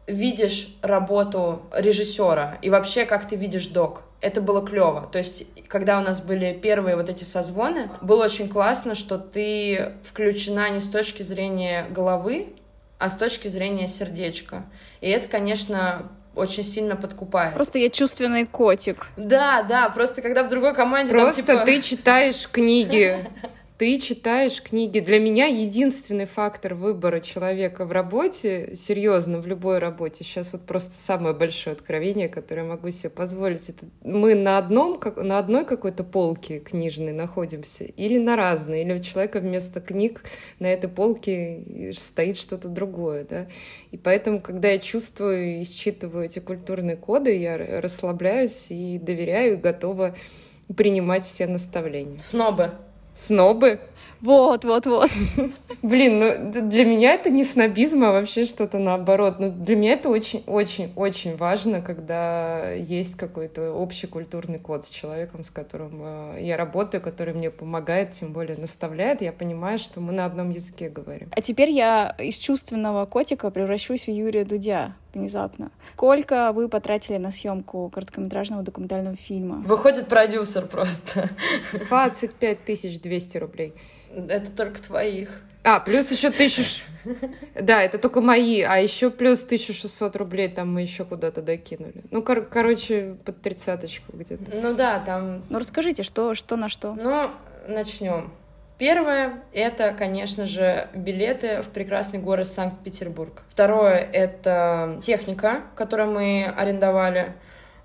видишь 0.06 0.74
работу 0.80 1.62
режиссера 1.74 2.58
и 2.62 2.70
вообще 2.70 3.04
как 3.04 3.26
ты 3.28 3.34
видишь 3.36 3.66
док. 3.66 4.04
Это 4.20 4.40
было 4.40 4.64
клево. 4.64 5.08
То 5.10 5.18
есть, 5.18 5.44
когда 5.68 5.98
у 5.98 6.02
нас 6.02 6.22
были 6.22 6.52
первые 6.54 6.96
вот 6.96 7.08
эти 7.08 7.24
созвоны, 7.24 7.90
было 8.00 8.24
очень 8.24 8.48
классно, 8.48 8.94
что 8.94 9.18
ты 9.18 9.92
включена 10.04 10.70
не 10.70 10.80
с 10.80 10.88
точки 10.88 11.22
зрения 11.22 11.86
головы, 11.90 12.54
а 12.98 13.08
с 13.08 13.16
точки 13.16 13.48
зрения 13.48 13.88
сердечка. 13.88 14.64
И 15.00 15.10
это, 15.10 15.28
конечно, 15.28 16.08
очень 16.36 16.64
сильно 16.64 16.96
подкупает. 16.96 17.54
Просто 17.54 17.78
я 17.78 17.90
чувственный 17.90 18.46
котик. 18.46 19.08
Да, 19.16 19.64
да, 19.64 19.88
просто 19.90 20.22
когда 20.22 20.44
в 20.44 20.48
другой 20.48 20.74
команде... 20.74 21.12
Просто 21.12 21.44
там, 21.44 21.56
типа... 21.56 21.66
ты 21.66 21.82
читаешь 21.82 22.48
книги. 22.48 23.28
Ты 23.78 23.98
читаешь 24.00 24.62
книги. 24.62 25.00
Для 25.00 25.20
меня 25.20 25.44
единственный 25.44 26.24
фактор 26.24 26.72
выбора 26.74 27.20
человека 27.20 27.84
в 27.84 27.92
работе, 27.92 28.74
серьезно, 28.74 29.38
в 29.38 29.46
любой 29.46 29.80
работе, 29.80 30.24
сейчас 30.24 30.54
вот 30.54 30.62
просто 30.62 30.94
самое 30.94 31.34
большое 31.34 31.74
откровение, 31.74 32.30
которое 32.30 32.62
я 32.62 32.68
могу 32.68 32.88
себе 32.88 33.10
позволить, 33.10 33.68
это 33.68 33.84
мы 34.02 34.34
на, 34.34 34.56
одном, 34.56 34.98
на 35.16 35.38
одной 35.38 35.66
какой-то 35.66 36.04
полке 36.04 36.58
книжной 36.58 37.12
находимся 37.12 37.84
или 37.84 38.16
на 38.16 38.34
разной, 38.34 38.80
или 38.80 38.94
у 38.94 39.02
человека 39.02 39.40
вместо 39.40 39.82
книг 39.82 40.24
на 40.58 40.68
этой 40.68 40.88
полке 40.88 41.92
стоит 41.98 42.38
что-то 42.38 42.68
другое, 42.68 43.26
да. 43.28 43.46
И 43.90 43.98
поэтому, 43.98 44.40
когда 44.40 44.68
я 44.68 44.78
чувствую 44.78 45.60
и 45.60 45.64
считываю 45.64 46.24
эти 46.24 46.38
культурные 46.38 46.96
коды, 46.96 47.36
я 47.36 47.58
расслабляюсь 47.82 48.68
и 48.70 48.98
доверяю, 48.98 49.54
и 49.54 49.56
готова 49.56 50.16
принимать 50.74 51.26
все 51.26 51.46
наставления. 51.46 52.18
Снобы 52.18 52.72
снобы. 53.16 53.80
Вот, 54.20 54.64
вот, 54.64 54.86
вот. 54.86 55.10
Блин, 55.82 56.18
ну 56.18 56.68
для 56.68 56.84
меня 56.84 57.14
это 57.14 57.28
не 57.28 57.44
снобизм, 57.44 58.04
а 58.04 58.12
вообще 58.12 58.44
что-то 58.44 58.78
наоборот. 58.78 59.38
Но 59.38 59.48
ну, 59.48 59.52
для 59.52 59.76
меня 59.76 59.92
это 59.92 60.08
очень, 60.08 60.42
очень, 60.46 60.92
очень 60.96 61.36
важно, 61.36 61.82
когда 61.82 62.70
есть 62.72 63.16
какой-то 63.16 63.72
общий 63.72 64.06
культурный 64.06 64.58
код 64.58 64.84
с 64.84 64.88
человеком, 64.88 65.44
с 65.44 65.50
которым 65.50 66.00
э, 66.02 66.38
я 66.40 66.56
работаю, 66.56 67.02
который 67.02 67.34
мне 67.34 67.50
помогает, 67.50 68.12
тем 68.12 68.32
более 68.32 68.56
наставляет. 68.56 69.20
Я 69.20 69.32
понимаю, 69.32 69.78
что 69.78 70.00
мы 70.00 70.12
на 70.12 70.24
одном 70.24 70.50
языке 70.50 70.88
говорим. 70.88 71.28
А 71.30 71.42
теперь 71.42 71.70
я 71.70 72.16
из 72.18 72.36
чувственного 72.36 73.04
котика 73.06 73.50
превращусь 73.50 74.06
в 74.06 74.10
Юрия 74.10 74.44
Дудя 74.44 74.94
внезапно. 75.16 75.70
Сколько 75.82 76.52
вы 76.52 76.68
потратили 76.68 77.16
на 77.16 77.30
съемку 77.30 77.90
короткометражного 77.90 78.62
документального 78.62 79.16
фильма? 79.16 79.56
Выходит 79.66 80.08
продюсер 80.08 80.66
просто. 80.66 81.30
25 81.88 82.64
тысяч 82.64 83.00
200 83.00 83.38
рублей. 83.38 83.74
Это 84.28 84.50
только 84.50 84.82
твоих. 84.82 85.42
А, 85.64 85.80
плюс 85.80 86.10
еще 86.12 86.30
тысячу... 86.30 86.84
Да, 87.60 87.82
это 87.82 87.98
только 87.98 88.20
мои, 88.20 88.60
а 88.62 88.76
еще 88.78 89.10
плюс 89.10 89.42
1600 89.42 90.14
рублей 90.16 90.48
там 90.48 90.72
мы 90.72 90.82
еще 90.82 91.04
куда-то 91.04 91.42
докинули. 91.42 92.04
Ну, 92.12 92.22
кор- 92.22 92.44
короче, 92.44 93.16
под 93.24 93.42
тридцаточку 93.42 94.12
где-то. 94.16 94.44
Ну 94.62 94.74
да, 94.74 95.00
там... 95.04 95.42
Ну, 95.48 95.58
расскажите, 95.58 96.04
что, 96.04 96.34
что 96.34 96.56
на 96.56 96.68
что? 96.68 96.94
Ну, 96.94 97.30
начнем. 97.66 98.32
Первое— 98.78 99.42
это, 99.52 99.92
конечно 99.92 100.44
же, 100.44 100.88
билеты 100.94 101.62
в 101.62 101.68
прекрасный 101.68 102.18
город 102.18 102.46
Санкт-Петербург. 102.46 103.42
Второе— 103.48 103.96
это 104.12 104.98
техника, 105.02 105.62
которую 105.74 106.10
мы 106.10 106.44
арендовали. 106.44 107.34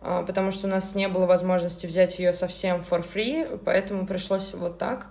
а, 0.03 0.23
потому 0.23 0.49
что 0.51 0.67
у 0.67 0.69
нас 0.69 0.95
не 0.95 1.07
было 1.07 1.27
возможности 1.27 1.85
взять 1.85 2.17
ее 2.17 2.33
совсем 2.33 2.79
for 2.79 3.05
free, 3.05 3.61
поэтому 3.63 4.07
пришлось 4.07 4.53
вот 4.53 4.79
так. 4.79 5.07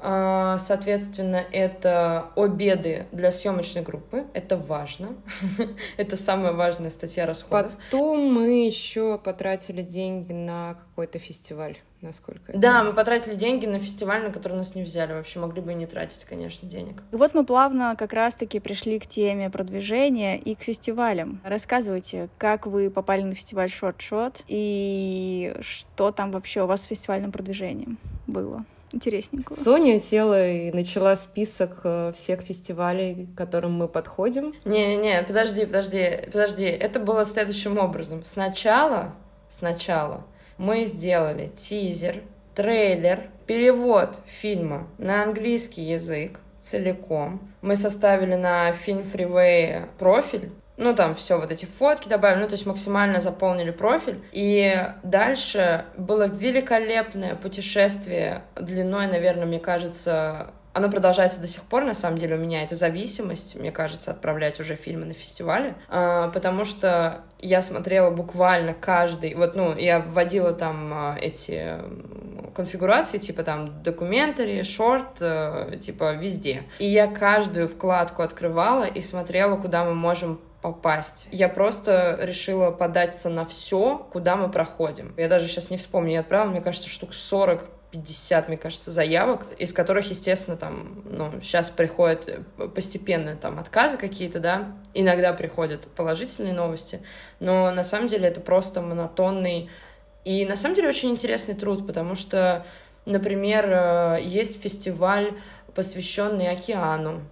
А, 0.00 0.58
соответственно, 0.58 1.42
это 1.52 2.26
обеды 2.36 3.06
для 3.10 3.30
съемочной 3.30 3.82
группы. 3.82 4.26
Это 4.34 4.56
важно. 4.56 5.14
это 5.96 6.16
самая 6.16 6.52
важная 6.52 6.90
статья 6.90 7.26
расходов. 7.26 7.72
Потом 7.90 8.34
мы 8.34 8.66
еще 8.66 9.18
потратили 9.18 9.80
деньги 9.80 10.32
на 10.32 10.74
какой-то 10.74 11.18
фестиваль 11.18 11.78
насколько 12.04 12.52
Да, 12.56 12.84
мы 12.84 12.92
потратили 12.92 13.34
деньги 13.34 13.66
на 13.66 13.78
фестиваль, 13.78 14.22
на 14.22 14.30
который 14.30 14.56
нас 14.56 14.74
не 14.74 14.82
взяли. 14.82 15.12
Вообще 15.12 15.38
могли 15.40 15.60
бы 15.60 15.72
и 15.72 15.74
не 15.74 15.86
тратить, 15.86 16.24
конечно, 16.24 16.68
денег. 16.68 17.02
И 17.12 17.16
вот 17.16 17.34
мы 17.34 17.44
плавно 17.44 17.96
как 17.98 18.12
раз-таки 18.12 18.60
пришли 18.60 18.98
к 18.98 19.06
теме 19.06 19.50
продвижения 19.50 20.38
и 20.38 20.54
к 20.54 20.62
фестивалям. 20.62 21.40
Рассказывайте, 21.44 22.28
как 22.38 22.66
вы 22.66 22.90
попали 22.90 23.22
на 23.22 23.34
фестиваль 23.34 23.68
Short 23.68 23.96
Shot 23.98 24.44
и 24.46 25.54
что 25.60 26.12
там 26.12 26.30
вообще 26.30 26.62
у 26.62 26.66
вас 26.66 26.82
с 26.82 26.86
фестивальным 26.86 27.32
продвижением 27.32 27.98
было? 28.26 28.64
интересненького. 28.92 29.56
Соня 29.56 29.98
села 29.98 30.48
и 30.48 30.70
начала 30.70 31.16
список 31.16 31.80
э, 31.82 32.12
всех 32.14 32.42
фестивалей, 32.42 33.26
к 33.26 33.36
которым 33.36 33.72
мы 33.72 33.88
подходим. 33.88 34.54
Не-не-не, 34.64 35.20
подожди, 35.24 35.66
подожди, 35.66 36.20
подожди. 36.26 36.66
Это 36.66 37.00
было 37.00 37.24
следующим 37.24 37.76
образом. 37.78 38.24
Сначала, 38.24 39.12
сначала 39.48 40.24
мы 40.58 40.84
сделали 40.84 41.48
тизер, 41.48 42.22
трейлер, 42.54 43.28
перевод 43.46 44.16
фильма 44.26 44.86
на 44.98 45.22
английский 45.22 45.82
язык 45.82 46.40
целиком. 46.60 47.52
Мы 47.60 47.76
составили 47.76 48.34
на 48.34 48.72
фильм 48.72 49.00
Freeway 49.00 49.88
профиль, 49.98 50.50
ну, 50.76 50.94
там 50.94 51.14
все, 51.14 51.38
вот 51.38 51.52
эти 51.52 51.66
фотки 51.66 52.08
добавили, 52.08 52.40
ну, 52.40 52.48
то 52.48 52.54
есть 52.54 52.66
максимально 52.66 53.20
заполнили 53.20 53.70
профиль. 53.70 54.24
И 54.32 54.86
дальше 55.04 55.84
было 55.96 56.26
великолепное 56.26 57.36
путешествие 57.36 58.42
длиной, 58.56 59.06
наверное, 59.06 59.46
мне 59.46 59.60
кажется, 59.60 60.52
оно 60.74 60.90
продолжается 60.90 61.40
до 61.40 61.46
сих 61.46 61.62
пор, 61.62 61.84
на 61.84 61.94
самом 61.94 62.18
деле, 62.18 62.34
у 62.34 62.38
меня 62.38 62.62
это 62.64 62.74
зависимость, 62.74 63.56
мне 63.56 63.70
кажется, 63.70 64.10
отправлять 64.10 64.58
уже 64.60 64.74
фильмы 64.74 65.06
на 65.06 65.14
фестивале, 65.14 65.76
а, 65.88 66.28
потому 66.28 66.64
что 66.64 67.22
я 67.38 67.62
смотрела 67.62 68.10
буквально 68.10 68.74
каждый, 68.74 69.34
вот, 69.34 69.54
ну, 69.54 69.76
я 69.76 70.00
вводила 70.00 70.52
там 70.52 70.92
а, 70.92 71.16
эти 71.20 71.78
конфигурации, 72.54 73.18
типа 73.18 73.44
там 73.44 73.82
документари, 73.82 74.62
шорт, 74.62 75.18
э, 75.20 75.76
типа 75.80 76.14
везде. 76.14 76.62
И 76.78 76.86
я 76.86 77.08
каждую 77.08 77.66
вкладку 77.66 78.22
открывала 78.22 78.84
и 78.84 79.00
смотрела, 79.00 79.56
куда 79.56 79.84
мы 79.84 79.94
можем 79.94 80.40
попасть. 80.62 81.28
Я 81.30 81.50
просто 81.50 82.16
решила 82.22 82.70
податься 82.70 83.28
на 83.28 83.44
все, 83.44 83.98
куда 84.10 84.36
мы 84.36 84.50
проходим. 84.50 85.12
Я 85.18 85.28
даже 85.28 85.46
сейчас 85.46 85.68
не 85.68 85.76
вспомню, 85.76 86.12
я 86.12 86.20
отправила, 86.20 86.50
мне 86.50 86.62
кажется, 86.62 86.88
штук 86.88 87.12
40 87.12 87.68
50, 87.94 88.48
мне 88.48 88.56
кажется, 88.56 88.90
заявок, 88.90 89.46
из 89.56 89.72
которых, 89.72 90.10
естественно, 90.10 90.56
там, 90.56 91.02
ну, 91.08 91.40
сейчас 91.40 91.70
приходят 91.70 92.28
э, 92.28 92.68
постепенно 92.68 93.36
там 93.36 93.60
отказы 93.60 93.98
какие-то, 93.98 94.40
да, 94.40 94.72
иногда 94.94 95.32
приходят 95.32 95.86
положительные 95.94 96.54
новости, 96.54 97.00
но 97.38 97.70
на 97.70 97.84
самом 97.84 98.08
деле 98.08 98.26
это 98.26 98.40
просто 98.40 98.80
монотонный 98.80 99.70
и 100.24 100.44
на 100.44 100.56
самом 100.56 100.74
деле 100.74 100.88
очень 100.88 101.10
интересный 101.10 101.54
труд, 101.54 101.86
потому 101.86 102.16
что, 102.16 102.66
например, 103.06 103.66
э, 103.68 104.18
есть 104.22 104.60
фестиваль, 104.60 105.30
посвященный 105.72 106.50
океану, 106.50 107.22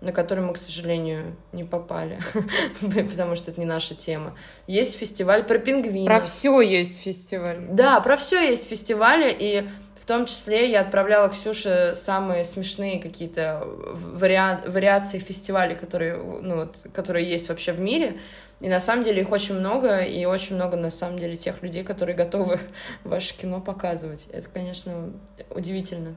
на 0.00 0.12
который 0.12 0.44
мы, 0.44 0.54
к 0.54 0.58
сожалению, 0.58 1.36
не 1.52 1.62
попали, 1.62 2.20
потому 2.80 3.36
что 3.36 3.52
это 3.52 3.60
не 3.60 3.66
наша 3.66 3.94
тема. 3.94 4.34
Есть 4.66 4.96
фестиваль 4.96 5.44
про 5.44 5.58
пингвинов. 5.58 6.06
Про 6.06 6.20
все 6.22 6.60
есть 6.60 7.02
фестиваль. 7.02 7.66
Да, 7.70 8.00
про 8.00 8.16
все 8.16 8.48
есть 8.48 8.68
фестивали, 8.68 9.34
и 9.38 9.68
том 10.08 10.24
числе 10.24 10.70
я 10.70 10.80
отправляла 10.80 11.28
Ксюше 11.28 11.92
самые 11.94 12.42
смешные 12.42 12.98
какие-то 12.98 13.62
вариа 13.92 14.62
вариации 14.66 15.18
фестивалей, 15.18 15.76
которые, 15.76 16.16
ну, 16.16 16.56
вот, 16.56 16.86
которые 16.94 17.28
есть 17.28 17.50
вообще 17.50 17.72
в 17.72 17.80
мире. 17.80 18.18
И 18.60 18.70
на 18.70 18.80
самом 18.80 19.04
деле 19.04 19.20
их 19.20 19.30
очень 19.30 19.54
много, 19.54 20.00
и 20.00 20.24
очень 20.24 20.56
много 20.56 20.78
на 20.78 20.88
самом 20.88 21.18
деле 21.18 21.36
тех 21.36 21.62
людей, 21.62 21.84
которые 21.84 22.16
готовы 22.16 22.58
ваше 23.04 23.36
кино 23.36 23.60
показывать. 23.60 24.28
Это, 24.32 24.48
конечно, 24.48 25.12
удивительно. 25.50 26.16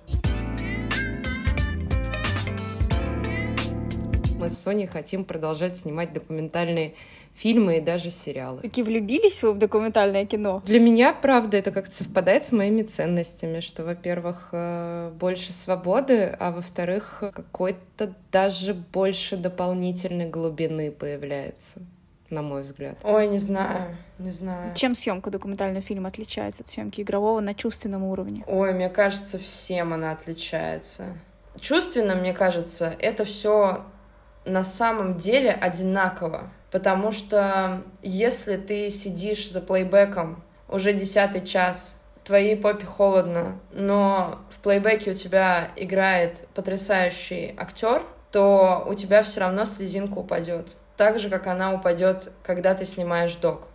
Мы 4.38 4.48
с 4.48 4.58
Соней 4.58 4.88
хотим 4.88 5.26
продолжать 5.26 5.76
снимать 5.76 6.14
документальные 6.14 6.96
фильмы 7.36 7.78
и 7.78 7.82
даже 7.82 8.12
сериалы. 8.12 8.62
Такие 8.62 8.84
влюбились 8.84 9.42
вы 9.44 9.54
в 9.54 9.58
документальное 9.58 10.26
кино? 10.26 10.62
Для 10.66 10.80
меня, 10.80 11.14
правда, 11.14 11.58
это 11.58 11.72
как-то 11.72 11.92
совпадает 11.92 12.46
с 12.46 12.52
моими 12.52 12.84
ценностями, 12.84 13.60
что, 13.60 13.84
во-первых, 13.84 14.50
э, 14.52 15.12
больше 15.20 15.54
свободы, 15.54 16.36
а 16.40 16.52
во-вторых, 16.52 17.24
какой-то 17.34 18.14
даже 18.32 18.74
больше 18.74 19.38
дополнительной 19.38 20.30
глубины 20.30 20.92
появляется 20.92 21.80
на 22.32 22.42
мой 22.42 22.62
взгляд. 22.62 22.98
Ой, 23.04 23.28
не 23.28 23.38
знаю, 23.38 23.98
не 24.18 24.32
знаю. 24.32 24.74
Чем 24.74 24.96
съемка 24.96 25.30
документального 25.30 25.82
фильма 25.82 26.10
отличается 26.10 26.64
от 26.64 26.70
съемки 26.70 27.02
игрового 27.02 27.42
на 27.42 27.54
чувственном 27.54 28.04
уровне? 28.04 28.44
Ой, 28.48 28.74
мне 28.74 28.90
кажется, 28.90 29.38
всем 29.38 29.94
она 29.94 30.12
отличается. 30.12 31.18
Чувственно, 31.60 32.16
мне 32.16 32.34
кажется, 32.34 32.96
это 33.00 33.26
все 33.26 33.84
на 34.46 34.64
самом 34.64 35.18
деле 35.18 35.52
одинаково. 35.52 36.50
Потому 36.72 37.12
что 37.12 37.84
если 38.02 38.56
ты 38.56 38.90
сидишь 38.90 39.52
за 39.52 39.62
плейбеком 39.62 40.42
уже 40.70 40.94
десятый 40.94 41.46
час, 41.46 41.98
твоей 42.24 42.56
попе 42.56 42.86
холодно, 42.86 43.60
но 43.72 44.40
в 44.50 44.60
плейбеке 44.60 45.12
у 45.12 45.14
тебя 45.14 45.72
играет 45.76 46.48
потрясающий 46.54 47.54
актер, 47.58 48.04
то 48.32 48.86
у 48.88 48.94
тебя 48.94 49.22
все 49.24 49.42
равно 49.42 49.66
слезинка 49.66 50.20
упадет. 50.20 50.78
Так 50.96 51.20
же, 51.20 51.30
как 51.30 51.48
она 51.48 51.74
упадет, 51.74 52.32
когда 52.44 52.74
ты 52.74 52.86
снимаешь 52.86 53.36
док. 53.36 53.68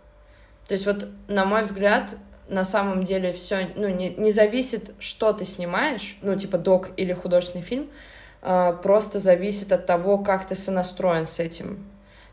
То 0.67 0.73
есть 0.73 0.85
вот, 0.87 1.07
на 1.27 1.45
мой 1.45 1.63
взгляд, 1.63 2.15
на 2.47 2.65
самом 2.65 3.03
деле 3.03 3.31
все, 3.31 3.69
ну, 3.75 3.87
не, 3.89 4.09
не 4.09 4.31
зависит, 4.31 4.91
что 4.99 5.33
ты 5.33 5.45
снимаешь, 5.45 6.17
ну, 6.21 6.35
типа 6.35 6.57
док 6.57 6.89
или 6.97 7.13
художественный 7.13 7.63
фильм, 7.63 7.89
а, 8.41 8.73
просто 8.73 9.19
зависит 9.19 9.71
от 9.71 9.85
того, 9.85 10.17
как 10.17 10.47
ты 10.47 10.55
сонастроен 10.55 11.27
с 11.27 11.39
этим. 11.39 11.85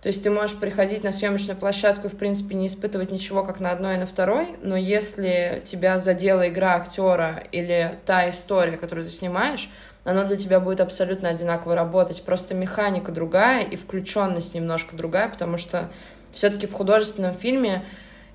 То 0.04 0.08
есть 0.08 0.22
ты 0.22 0.28
можешь 0.28 0.58
приходить 0.58 1.02
на 1.02 1.12
съемочную 1.12 1.56
площадку 1.56 2.08
и, 2.08 2.10
в 2.10 2.18
принципе, 2.18 2.54
не 2.54 2.66
испытывать 2.66 3.10
ничего, 3.10 3.42
как 3.42 3.58
на 3.58 3.70
одной 3.70 3.94
и 3.94 3.96
на 3.98 4.04
второй, 4.04 4.54
но 4.60 4.76
если 4.76 5.62
тебя 5.64 5.98
задела 5.98 6.46
игра 6.46 6.74
актера 6.74 7.42
или 7.52 7.98
та 8.04 8.28
история, 8.28 8.76
которую 8.76 9.06
ты 9.06 9.10
снимаешь, 9.10 9.70
оно 10.04 10.24
для 10.24 10.36
тебя 10.36 10.60
будет 10.60 10.82
абсолютно 10.82 11.30
одинаково 11.30 11.74
работать. 11.74 12.22
Просто 12.22 12.52
механика 12.52 13.12
другая 13.12 13.64
и 13.64 13.76
включенность 13.76 14.54
немножко 14.54 14.94
другая, 14.94 15.30
потому 15.30 15.56
что 15.56 15.90
все-таки 16.34 16.66
в 16.66 16.74
художественном 16.74 17.32
фильме 17.32 17.82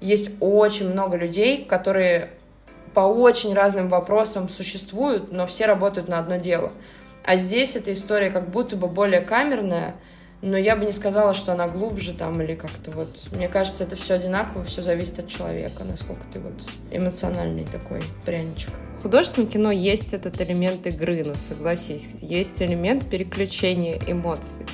есть 0.01 0.31
очень 0.39 0.91
много 0.91 1.17
людей, 1.17 1.65
которые 1.65 2.31
по 2.95 3.01
очень 3.01 3.53
разным 3.53 3.89
вопросам 3.89 4.49
существуют, 4.49 5.31
но 5.31 5.45
все 5.45 5.67
работают 5.67 6.07
на 6.07 6.17
одно 6.17 6.37
дело. 6.37 6.71
А 7.23 7.35
здесь 7.35 7.75
эта 7.75 7.93
история 7.93 8.31
как 8.31 8.49
будто 8.49 8.75
бы 8.75 8.87
более 8.87 9.21
камерная, 9.21 9.93
но 10.41 10.57
я 10.57 10.75
бы 10.75 10.85
не 10.85 10.91
сказала, 10.91 11.33
что 11.33 11.51
она 11.51 11.67
глубже 11.67 12.13
там 12.13 12.41
или 12.41 12.55
как-то 12.55 12.91
вот. 12.91 13.09
Мне 13.31 13.47
кажется, 13.47 13.83
это 13.83 13.95
все 13.95 14.15
одинаково, 14.15 14.63
все 14.65 14.81
зависит 14.81 15.19
от 15.19 15.27
человека, 15.27 15.83
насколько 15.83 16.21
ты 16.31 16.39
вот 16.39 16.53
эмоциональный 16.91 17.65
такой 17.65 18.01
пряничек. 18.25 18.71
В 18.99 19.03
художественном 19.03 19.49
кино 19.49 19.71
есть 19.71 20.13
этот 20.13 20.39
элемент 20.41 20.85
игры, 20.87 21.23
ну 21.25 21.33
согласись, 21.35 22.09
есть 22.21 22.61
элемент 22.61 23.09
переключения 23.09 23.99
эмоций. 24.07 24.65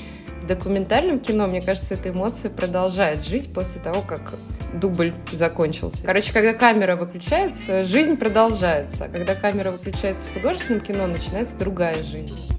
В 0.42 0.48
документальном 0.48 1.20
кино, 1.20 1.48
мне 1.48 1.62
кажется, 1.62 1.96
эта 1.96 2.10
эмоция 2.10 2.52
продолжает 2.52 3.26
жить 3.26 3.52
после 3.52 3.82
того, 3.82 4.02
как 4.02 4.36
дубль 4.74 5.14
закончился. 5.32 6.06
Короче, 6.06 6.34
когда 6.34 6.54
камера 6.54 6.96
выключается, 6.96 7.86
жизнь 7.86 8.18
продолжается. 8.18 9.06
А 9.06 9.08
когда 9.08 9.34
камера 9.34 9.72
выключается 9.72 10.28
в 10.28 10.34
художественном 10.34 10.82
кино, 10.82 11.08
начинается 11.08 11.56
другая 11.58 11.96
жизнь. 12.04 12.55